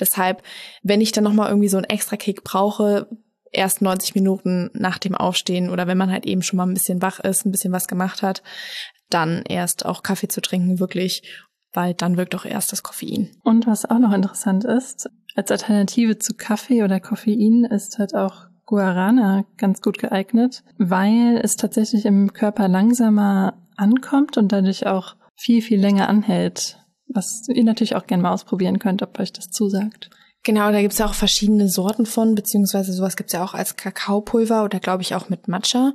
Deshalb, 0.00 0.42
wenn 0.82 1.02
ich 1.02 1.12
dann 1.12 1.24
nochmal 1.24 1.50
irgendwie 1.50 1.68
so 1.68 1.76
einen 1.76 1.84
extra 1.84 2.16
Kick 2.16 2.44
brauche, 2.44 3.08
erst 3.52 3.82
90 3.82 4.14
Minuten 4.14 4.70
nach 4.72 4.98
dem 4.98 5.14
Aufstehen 5.14 5.70
oder 5.70 5.86
wenn 5.86 5.98
man 5.98 6.10
halt 6.10 6.26
eben 6.26 6.42
schon 6.42 6.56
mal 6.56 6.66
ein 6.66 6.74
bisschen 6.74 7.02
wach 7.02 7.20
ist, 7.20 7.44
ein 7.44 7.52
bisschen 7.52 7.72
was 7.72 7.88
gemacht 7.88 8.22
hat, 8.22 8.42
dann 9.10 9.42
erst 9.48 9.86
auch 9.86 10.02
Kaffee 10.02 10.28
zu 10.28 10.40
trinken, 10.40 10.80
wirklich 10.80 11.22
weil 11.78 11.94
dann 11.94 12.16
wirkt 12.16 12.34
auch 12.34 12.44
erst 12.44 12.72
das 12.72 12.82
Koffein. 12.82 13.30
Und 13.44 13.68
was 13.68 13.88
auch 13.88 14.00
noch 14.00 14.12
interessant 14.12 14.64
ist, 14.64 15.08
als 15.36 15.52
Alternative 15.52 16.18
zu 16.18 16.34
Kaffee 16.34 16.82
oder 16.82 16.98
Koffein 16.98 17.64
ist 17.64 18.00
halt 18.00 18.16
auch 18.16 18.48
Guarana 18.66 19.44
ganz 19.58 19.80
gut 19.80 19.96
geeignet, 19.96 20.64
weil 20.76 21.40
es 21.40 21.54
tatsächlich 21.54 22.04
im 22.04 22.32
Körper 22.32 22.66
langsamer 22.66 23.62
ankommt 23.76 24.36
und 24.36 24.50
dadurch 24.50 24.88
auch 24.88 25.14
viel, 25.36 25.62
viel 25.62 25.78
länger 25.78 26.08
anhält. 26.08 26.84
Was 27.06 27.46
ihr 27.48 27.62
natürlich 27.62 27.94
auch 27.94 28.08
gerne 28.08 28.24
mal 28.24 28.32
ausprobieren 28.32 28.80
könnt, 28.80 29.00
ob 29.02 29.16
euch 29.20 29.32
das 29.32 29.48
zusagt. 29.50 30.10
Genau, 30.42 30.72
da 30.72 30.80
gibt's 30.80 30.98
ja 30.98 31.06
auch 31.06 31.14
verschiedene 31.14 31.68
Sorten 31.68 32.06
von, 32.06 32.34
beziehungsweise 32.34 32.92
sowas 32.92 33.16
gibt's 33.16 33.34
ja 33.34 33.44
auch 33.44 33.54
als 33.54 33.76
Kakaopulver 33.76 34.64
oder 34.64 34.80
glaube 34.80 35.02
ich 35.02 35.14
auch 35.14 35.28
mit 35.28 35.46
Matcha. 35.46 35.92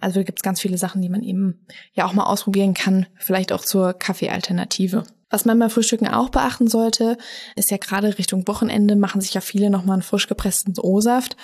Also 0.00 0.20
da 0.20 0.24
gibt's 0.24 0.42
ganz 0.42 0.60
viele 0.62 0.78
Sachen, 0.78 1.02
die 1.02 1.08
man 1.10 1.22
eben 1.22 1.66
ja 1.92 2.06
auch 2.06 2.14
mal 2.14 2.24
ausprobieren 2.24 2.72
kann, 2.72 3.06
vielleicht 3.16 3.52
auch 3.52 3.62
zur 3.62 3.92
Kaffeealternative. 3.92 5.04
Was 5.28 5.44
man 5.44 5.58
beim 5.58 5.70
Frühstücken 5.70 6.06
auch 6.06 6.28
beachten 6.28 6.68
sollte, 6.68 7.18
ist 7.56 7.70
ja 7.70 7.78
gerade 7.78 8.16
Richtung 8.16 8.46
Wochenende 8.46 8.94
machen 8.94 9.20
sich 9.20 9.34
ja 9.34 9.40
viele 9.40 9.70
nochmal 9.70 9.94
einen 9.94 10.02
frisch 10.02 10.28
gepressten 10.28 10.74
O-Saft. 10.78 11.36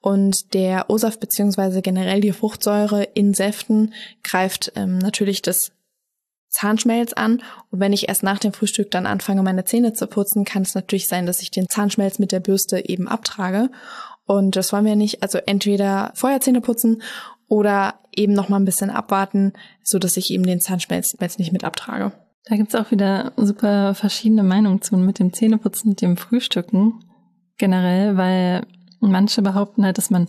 Und 0.00 0.54
der 0.54 0.88
O-Saft 0.88 1.20
beziehungsweise 1.20 1.82
generell 1.82 2.20
die 2.20 2.32
Fruchtsäure 2.32 3.02
in 3.02 3.34
Säften 3.34 3.92
greift 4.22 4.72
ähm, 4.76 4.98
natürlich 4.98 5.42
das 5.42 5.72
Zahnschmelz 6.48 7.12
an. 7.12 7.42
Und 7.70 7.80
wenn 7.80 7.92
ich 7.92 8.08
erst 8.08 8.22
nach 8.22 8.38
dem 8.38 8.54
Frühstück 8.54 8.90
dann 8.90 9.06
anfange, 9.06 9.42
meine 9.42 9.64
Zähne 9.64 9.92
zu 9.92 10.06
putzen, 10.06 10.44
kann 10.44 10.62
es 10.62 10.74
natürlich 10.74 11.06
sein, 11.06 11.26
dass 11.26 11.42
ich 11.42 11.50
den 11.50 11.68
Zahnschmelz 11.68 12.18
mit 12.18 12.32
der 12.32 12.40
Bürste 12.40 12.88
eben 12.88 13.08
abtrage. 13.08 13.70
Und 14.24 14.56
das 14.56 14.72
wollen 14.72 14.86
wir 14.86 14.96
nicht. 14.96 15.22
Also 15.22 15.38
entweder 15.38 16.12
vorher 16.14 16.40
Zähne 16.40 16.62
putzen 16.62 17.02
oder 17.48 18.00
eben 18.14 18.32
noch 18.32 18.48
mal 18.48 18.58
ein 18.58 18.64
bisschen 18.64 18.90
abwarten, 18.90 19.52
so 19.82 19.98
dass 19.98 20.16
ich 20.16 20.30
eben 20.30 20.44
den 20.44 20.60
Zahnschmelz 20.60 21.16
nicht 21.38 21.52
mit 21.52 21.64
abtrage. 21.64 22.12
Da 22.48 22.56
gibt's 22.56 22.76
auch 22.76 22.92
wieder 22.92 23.32
super 23.36 23.94
verschiedene 23.94 24.44
Meinungen 24.44 24.80
zu 24.80 24.96
mit 24.96 25.18
dem 25.18 25.32
Zähneputzen 25.32 25.90
und 25.90 26.00
dem 26.00 26.16
Frühstücken 26.16 27.04
generell, 27.58 28.16
weil 28.16 28.66
manche 29.00 29.42
behaupten 29.42 29.84
halt, 29.84 29.98
dass 29.98 30.10
man 30.10 30.28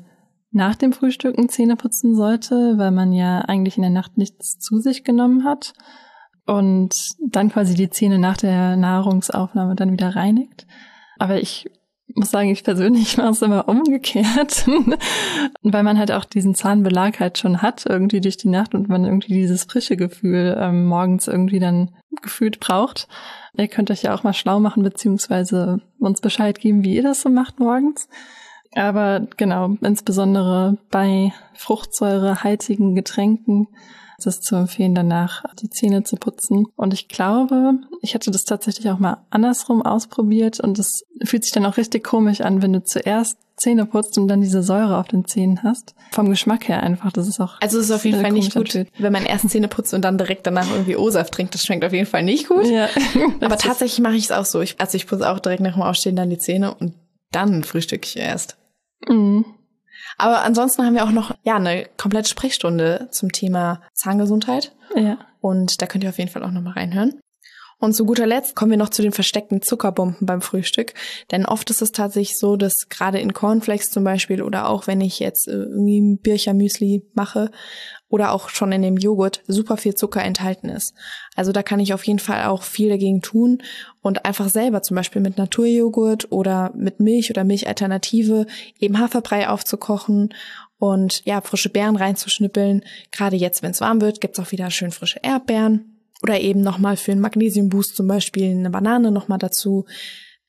nach 0.52 0.76
dem 0.76 0.94
Frühstücken 0.94 1.50
Zähne 1.50 1.76
putzen 1.76 2.16
sollte, 2.16 2.78
weil 2.78 2.92
man 2.92 3.14
ja 3.14 3.42
eigentlich 3.42 3.78
in 3.78 3.84
der 3.84 3.92
Nacht 3.92 4.18
nichts 4.18 4.58
zu 4.58 4.80
sich 4.80 5.04
genommen 5.04 5.44
hat 5.44 5.74
und 6.48 6.96
dann 7.30 7.52
quasi 7.52 7.76
die 7.76 7.90
Zähne 7.90 8.18
nach 8.18 8.38
der 8.38 8.78
Nahrungsaufnahme 8.78 9.76
dann 9.76 9.92
wieder 9.92 10.16
reinigt. 10.16 10.66
Aber 11.20 11.40
ich 11.40 11.70
muss 12.16 12.32
sagen, 12.32 12.50
ich 12.50 12.64
persönlich 12.64 13.18
mache 13.18 13.30
es 13.30 13.42
immer 13.42 13.68
umgekehrt, 13.68 14.66
weil 15.62 15.84
man 15.84 15.98
halt 15.98 16.12
auch 16.12 16.26
diesen 16.26 16.56
Zahnbelag 16.56 17.20
halt 17.20 17.38
schon 17.38 17.62
hat 17.62 17.86
irgendwie 17.86 18.22
durch 18.22 18.38
die 18.38 18.50
Nacht 18.50 18.74
und 18.74 18.90
man 18.90 19.06
irgendwie 19.06 19.34
dieses 19.34 19.66
frische 19.66 19.98
Gefühl 19.98 20.58
ähm, 20.60 20.86
morgens 20.86 21.28
irgendwie 21.28 21.60
dann 21.60 21.92
gefühlt 22.22 22.60
braucht. 22.60 23.08
Ihr 23.58 23.68
könnt 23.68 23.92
euch 23.92 24.04
ja 24.04 24.14
auch 24.14 24.24
mal 24.24 24.34
schlau 24.34 24.60
machen, 24.60 24.84
beziehungsweise 24.84 25.82
uns 26.00 26.22
Bescheid 26.22 26.60
geben, 26.60 26.84
wie 26.84 26.96
ihr 26.96 27.04
das 27.04 27.22
so 27.22 27.30
macht 27.30 27.60
morgens. 27.60 28.08
Aber 28.76 29.28
genau, 29.38 29.76
insbesondere 29.82 30.78
bei 30.92 31.34
fruchtsäurehaltigen 31.54 32.96
Getränken 32.96 33.68
es 34.18 34.26
ist 34.26 34.44
zu 34.44 34.56
empfehlen, 34.56 34.96
danach 34.96 35.44
die 35.62 35.70
Zähne 35.70 36.04
zu 36.04 36.16
putzen. 36.16 36.66
Und 36.76 36.94
ich 36.94 37.08
glaube, 37.08 37.74
ich 38.02 38.16
hatte 38.16 38.32
das 38.32 38.44
tatsächlich 38.44 38.90
auch 38.90 39.00
mal 39.00 39.18
andersrum 39.30 39.84
ausprobiert 39.84 40.60
und 40.60 40.80
es 40.80 41.04
fühlt 41.24 41.44
sich 41.44 41.54
dann 41.54 41.66
auch 41.66 41.78
richtig 41.78 42.04
komisch 42.04 42.42
an, 42.42 42.62
wenn 42.62 42.74
du 42.74 42.84
zuerst 42.84 43.38
Zähne 43.58 43.86
putzt 43.86 44.18
und 44.18 44.28
dann 44.28 44.42
diese 44.42 44.62
Säure 44.62 44.98
auf 44.98 45.08
den 45.08 45.26
Zähnen 45.26 45.64
hast. 45.64 45.96
Vom 46.12 46.30
Geschmack 46.30 46.68
her 46.68 46.84
einfach, 46.84 47.12
das 47.12 47.28
ist 47.28 47.40
auch. 47.40 47.60
Also 47.60 47.80
es 47.80 47.86
ist 47.86 47.92
auf 47.92 48.06
jeden 48.06 48.22
Fall 48.22 48.32
nicht 48.32 48.54
gut, 48.54 48.68
anfühlt. 48.68 48.90
wenn 49.00 49.14
man 49.14 49.26
erst 49.26 49.50
Zähne 49.50 49.68
putzt 49.68 49.94
und 49.94 50.04
dann 50.04 50.18
direkt 50.18 50.46
danach 50.46 50.70
irgendwie 50.70 50.96
O-Saft 50.96 51.34
trinkt. 51.34 51.54
Das 51.54 51.66
schmeckt 51.66 51.84
auf 51.84 51.94
jeden 51.94 52.06
Fall 52.06 52.24
nicht 52.24 52.48
gut. 52.48 52.68
Ja. 52.68 52.88
Aber 53.42 53.58
tatsächlich 53.58 54.00
mache 54.00 54.16
ich 54.16 54.26
es 54.26 54.32
auch 54.32 54.46
so. 54.46 54.62
Ich, 54.62 54.80
also 54.80 54.96
ich 54.96 55.08
putze 55.08 55.30
auch 55.30 55.40
direkt 55.40 55.62
nach 55.62 55.74
dem 55.74 55.82
Aufstehen 55.82 56.16
dann 56.16 56.30
die 56.30 56.38
Zähne 56.38 56.74
und 56.76 56.94
dann 57.32 57.64
frühstücke 57.64 58.08
ich 58.08 58.18
erst. 58.18 58.58
Mhm. 59.08 59.46
Aber 60.18 60.44
ansonsten 60.44 60.84
haben 60.84 60.96
wir 60.96 61.04
auch 61.04 61.12
noch 61.12 61.36
ja 61.44 61.56
eine 61.56 61.88
komplette 61.98 62.30
Sprechstunde 62.30 63.08
zum 63.12 63.32
Thema 63.32 63.82
Zahngesundheit. 63.94 64.76
Ja. 64.96 65.20
Und 65.42 65.82
da 65.82 65.86
könnt 65.86 66.04
ihr 66.04 66.10
auf 66.10 66.18
jeden 66.18 66.32
Fall 66.32 66.44
auch 66.44 66.52
noch 66.52 66.62
mal 66.62 66.74
reinhören. 66.74 67.20
Und 67.80 67.94
zu 67.94 68.06
guter 68.06 68.26
Letzt 68.26 68.56
kommen 68.56 68.72
wir 68.72 68.78
noch 68.78 68.90
zu 68.90 69.04
den 69.04 69.12
versteckten 69.12 69.62
Zuckerbomben 69.62 70.26
beim 70.26 70.42
Frühstück. 70.42 70.96
Denn 71.32 71.46
oft 71.46 71.70
ist 71.70 71.84
es 71.84 71.92
tatsächlich 71.92 72.40
so, 72.40 72.56
dass 72.56 72.74
gerade 72.90 73.20
in 73.20 73.34
Cornflakes 73.34 73.92
zum 73.92 74.04
Beispiel 74.04 74.42
oder 74.42 74.68
auch 74.68 74.88
wenn 74.88 75.00
ich 75.00 75.20
jetzt 75.20 75.48
äh, 75.48 75.52
irgendwie 75.52 76.00
ein 76.00 76.18
Birchermüsli 76.18 77.04
mache 77.14 77.52
oder 78.10 78.32
auch 78.32 78.50
schon 78.50 78.72
in 78.72 78.82
dem 78.82 78.98
Joghurt 78.98 79.44
super 79.48 79.78
viel 79.78 79.94
Zucker 79.94 80.24
enthalten 80.24 80.70
ist. 80.70 80.96
Also 81.36 81.52
da 81.52 81.62
kann 81.62 81.80
ich 81.80 81.94
auf 81.94 82.04
jeden 82.08 82.20
Fall 82.20 82.46
auch 82.46 82.64
viel 82.64 82.90
dagegen 82.90 83.22
tun 83.22 83.62
und 84.02 84.26
einfach 84.26 84.50
selber 84.50 84.82
zum 84.82 84.96
Beispiel 84.96 85.22
mit 85.22 85.38
Naturjoghurt 85.38 86.32
oder 86.32 86.72
mit 86.76 87.00
Milch 87.00 87.30
oder 87.30 87.44
Milchalternative 87.44 88.48
eben 88.80 88.98
Haferbrei 88.98 89.50
aufzukochen 89.50 90.34
und 90.80 91.24
ja, 91.26 91.42
frische 91.42 91.70
Beeren 91.70 91.96
reinzuschnippeln. 91.96 92.84
Gerade 93.12 93.36
jetzt, 93.36 93.62
wenn 93.62 93.72
es 93.72 93.82
warm 93.82 94.02
wird, 94.02 94.20
gibt's 94.20 94.40
auch 94.40 94.52
wieder 94.52 94.72
schön 94.72 94.92
frische 94.92 95.20
Erdbeeren 95.22 95.97
Oder 96.24 96.40
eben 96.40 96.62
nochmal 96.62 96.98
für 96.98 97.12
einen 97.12 97.22
Magnesiumboost 97.22 97.96
zum 97.96 98.08
Beispiel 98.08 98.52
eine 98.52 98.70
Banane 98.70 99.12
nochmal 99.12 99.38
dazu. 99.38 99.86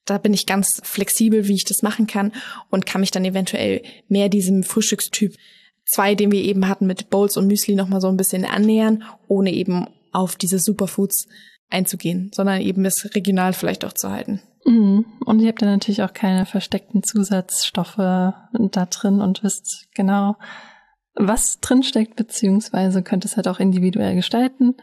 Da 0.04 0.18
bin 0.18 0.32
ich 0.32 0.46
ganz 0.46 0.80
flexibel, 0.82 1.46
wie 1.48 1.54
ich 1.54 1.64
das 1.64 1.82
machen 1.82 2.06
kann 2.06 2.32
und 2.70 2.86
kann 2.86 3.02
mich 3.02 3.10
dann 3.10 3.24
eventuell 3.24 3.82
mehr 4.08 4.28
diesem 4.28 4.62
Frühstückstyp 4.62 5.34
zwei, 5.84 6.14
den 6.14 6.32
wir 6.32 6.42
eben 6.42 6.68
hatten 6.68 6.86
mit 6.86 7.10
Bowls 7.10 7.36
und 7.36 7.46
Müsli 7.46 7.74
nochmal 7.74 8.00
so 8.00 8.08
ein 8.08 8.16
bisschen 8.16 8.44
annähern, 8.44 9.04
ohne 9.26 9.52
eben 9.52 9.86
auf 10.12 10.36
diese 10.36 10.58
Superfoods 10.58 11.26
einzugehen, 11.70 12.30
sondern 12.34 12.60
eben 12.60 12.84
es 12.84 13.14
regional 13.14 13.52
vielleicht 13.52 13.84
auch 13.84 13.92
zu 13.92 14.10
halten. 14.10 14.40
Mhm. 14.64 15.04
Und 15.24 15.40
ihr 15.40 15.48
habt 15.48 15.62
dann 15.62 15.70
natürlich 15.70 16.02
auch 16.02 16.12
keine 16.12 16.46
versteckten 16.46 17.02
Zusatzstoffe 17.02 17.96
da 17.96 18.86
drin 18.90 19.20
und 19.20 19.42
wisst 19.42 19.88
genau, 19.94 20.36
was 21.14 21.58
drinsteckt, 21.60 22.16
beziehungsweise 22.16 23.02
könnt 23.02 23.24
es 23.24 23.36
halt 23.36 23.48
auch 23.48 23.60
individuell 23.60 24.14
gestalten. 24.14 24.76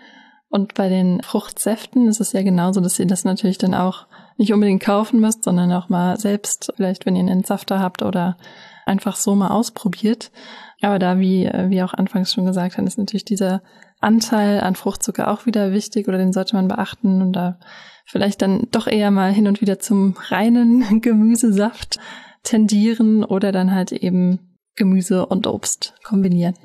Und 0.56 0.74
bei 0.74 0.88
den 0.88 1.22
Fruchtsäften 1.22 2.08
ist 2.08 2.22
es 2.22 2.32
ja 2.32 2.42
genauso, 2.42 2.80
dass 2.80 2.98
ihr 2.98 3.06
das 3.06 3.26
natürlich 3.26 3.58
dann 3.58 3.74
auch 3.74 4.08
nicht 4.38 4.54
unbedingt 4.54 4.82
kaufen 4.82 5.20
müsst, 5.20 5.44
sondern 5.44 5.70
auch 5.74 5.90
mal 5.90 6.18
selbst, 6.18 6.72
vielleicht 6.78 7.06
wenn 7.06 7.18
ihr 7.18 7.20
einen 7.20 7.40
Entsafter 7.40 7.82
habt 7.82 8.04
oder 8.04 8.38
einfach 8.86 9.18
so 9.18 9.36
mal 9.36 9.50
ausprobiert. 9.50 10.32
Aber 10.82 10.98
da, 10.98 11.20
wie, 11.20 11.52
wie 11.68 11.84
auch 11.84 11.94
anfangs 11.94 12.32
schon 12.32 12.46
gesagt 12.46 12.78
haben, 12.78 12.88
ist 12.88 12.98
natürlich 12.98 13.26
dieser 13.26 13.64
Anteil 14.00 14.62
an 14.62 14.76
Fruchtzucker 14.76 15.30
auch 15.30 15.46
wieder 15.46 15.74
wichtig 15.74 16.08
oder 16.08 16.18
den 16.18 16.32
sollte 16.32 16.56
man 16.56 16.70
beachten 16.70 17.22
und 17.22 17.34
da 17.34 17.60
vielleicht 18.06 18.42
dann 18.42 18.70
doch 18.72 18.88
eher 18.88 19.12
mal 19.12 19.34
hin 19.34 19.50
und 19.50 19.60
wieder 19.60 19.80
zum 19.80 20.16
reinen 20.30 21.02
Gemüsesaft 21.02 22.00
tendieren 22.44 23.26
oder 23.26 23.52
dann 23.52 23.76
halt 23.76 23.92
eben 23.92 24.56
Gemüse 24.78 25.26
und 25.26 25.48
Obst 25.48 25.96
kombinieren. 26.06 26.56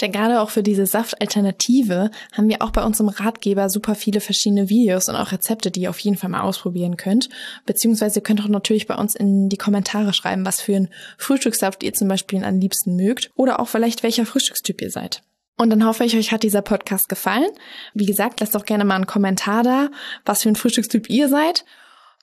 Denn 0.00 0.12
gerade 0.12 0.40
auch 0.40 0.50
für 0.50 0.62
diese 0.62 0.86
Saftalternative 0.86 2.10
haben 2.32 2.48
wir 2.48 2.62
auch 2.62 2.70
bei 2.70 2.82
unserem 2.82 3.10
Ratgeber 3.10 3.68
super 3.68 3.94
viele 3.94 4.20
verschiedene 4.20 4.68
Videos 4.68 5.08
und 5.08 5.16
auch 5.16 5.32
Rezepte, 5.32 5.70
die 5.70 5.82
ihr 5.82 5.90
auf 5.90 5.98
jeden 5.98 6.16
Fall 6.16 6.30
mal 6.30 6.42
ausprobieren 6.42 6.96
könnt. 6.96 7.28
Beziehungsweise 7.66 8.20
ihr 8.20 8.22
könnt 8.22 8.40
auch 8.40 8.48
natürlich 8.48 8.86
bei 8.86 8.94
uns 8.96 9.14
in 9.14 9.48
die 9.48 9.58
Kommentare 9.58 10.12
schreiben, 10.14 10.46
was 10.46 10.60
für 10.60 10.76
einen 10.76 10.88
Frühstückssaft 11.18 11.82
ihr 11.82 11.92
zum 11.92 12.08
Beispiel 12.08 12.42
am 12.44 12.58
liebsten 12.58 12.96
mögt 12.96 13.30
oder 13.34 13.60
auch 13.60 13.68
vielleicht 13.68 14.02
welcher 14.02 14.26
Frühstückstyp 14.26 14.80
ihr 14.80 14.90
seid. 14.90 15.22
Und 15.58 15.68
dann 15.68 15.84
hoffe 15.84 16.04
ich, 16.04 16.16
euch 16.16 16.32
hat 16.32 16.42
dieser 16.42 16.62
Podcast 16.62 17.10
gefallen. 17.10 17.50
Wie 17.92 18.06
gesagt, 18.06 18.40
lasst 18.40 18.54
doch 18.54 18.64
gerne 18.64 18.86
mal 18.86 18.94
einen 18.94 19.06
Kommentar 19.06 19.62
da, 19.62 19.90
was 20.24 20.42
für 20.42 20.48
ein 20.48 20.56
Frühstückstyp 20.56 21.10
ihr 21.10 21.28
seid, 21.28 21.66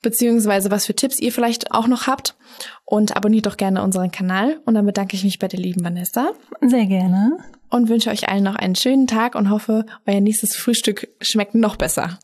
beziehungsweise 0.01 0.71
was 0.71 0.87
für 0.87 0.95
Tipps 0.95 1.19
ihr 1.19 1.31
vielleicht 1.31 1.71
auch 1.71 1.85
noch 1.85 2.07
habt. 2.07 2.35
Und 2.83 3.15
abonniert 3.15 3.45
doch 3.45 3.57
gerne 3.57 3.83
unseren 3.83 4.09
Kanal. 4.09 4.59
Und 4.65 4.73
dann 4.73 4.87
bedanke 4.87 5.15
ich 5.15 5.23
mich 5.23 5.37
bei 5.37 5.47
der 5.47 5.59
lieben 5.59 5.83
Vanessa. 5.83 6.31
Sehr 6.61 6.87
gerne. 6.87 7.37
Und 7.69 7.89
wünsche 7.89 8.10
euch 8.10 8.30
allen 8.30 8.43
noch 8.43 8.56
einen 8.56 8.75
schönen 8.75 9.08
Tag 9.08 9.36
und 9.36 9.49
hoffe, 9.49 9.86
euer 10.06 10.21
nächstes 10.21 10.56
Frühstück 10.56 11.10
schmeckt 11.21 11.56
noch 11.56 11.75
besser. 11.75 12.19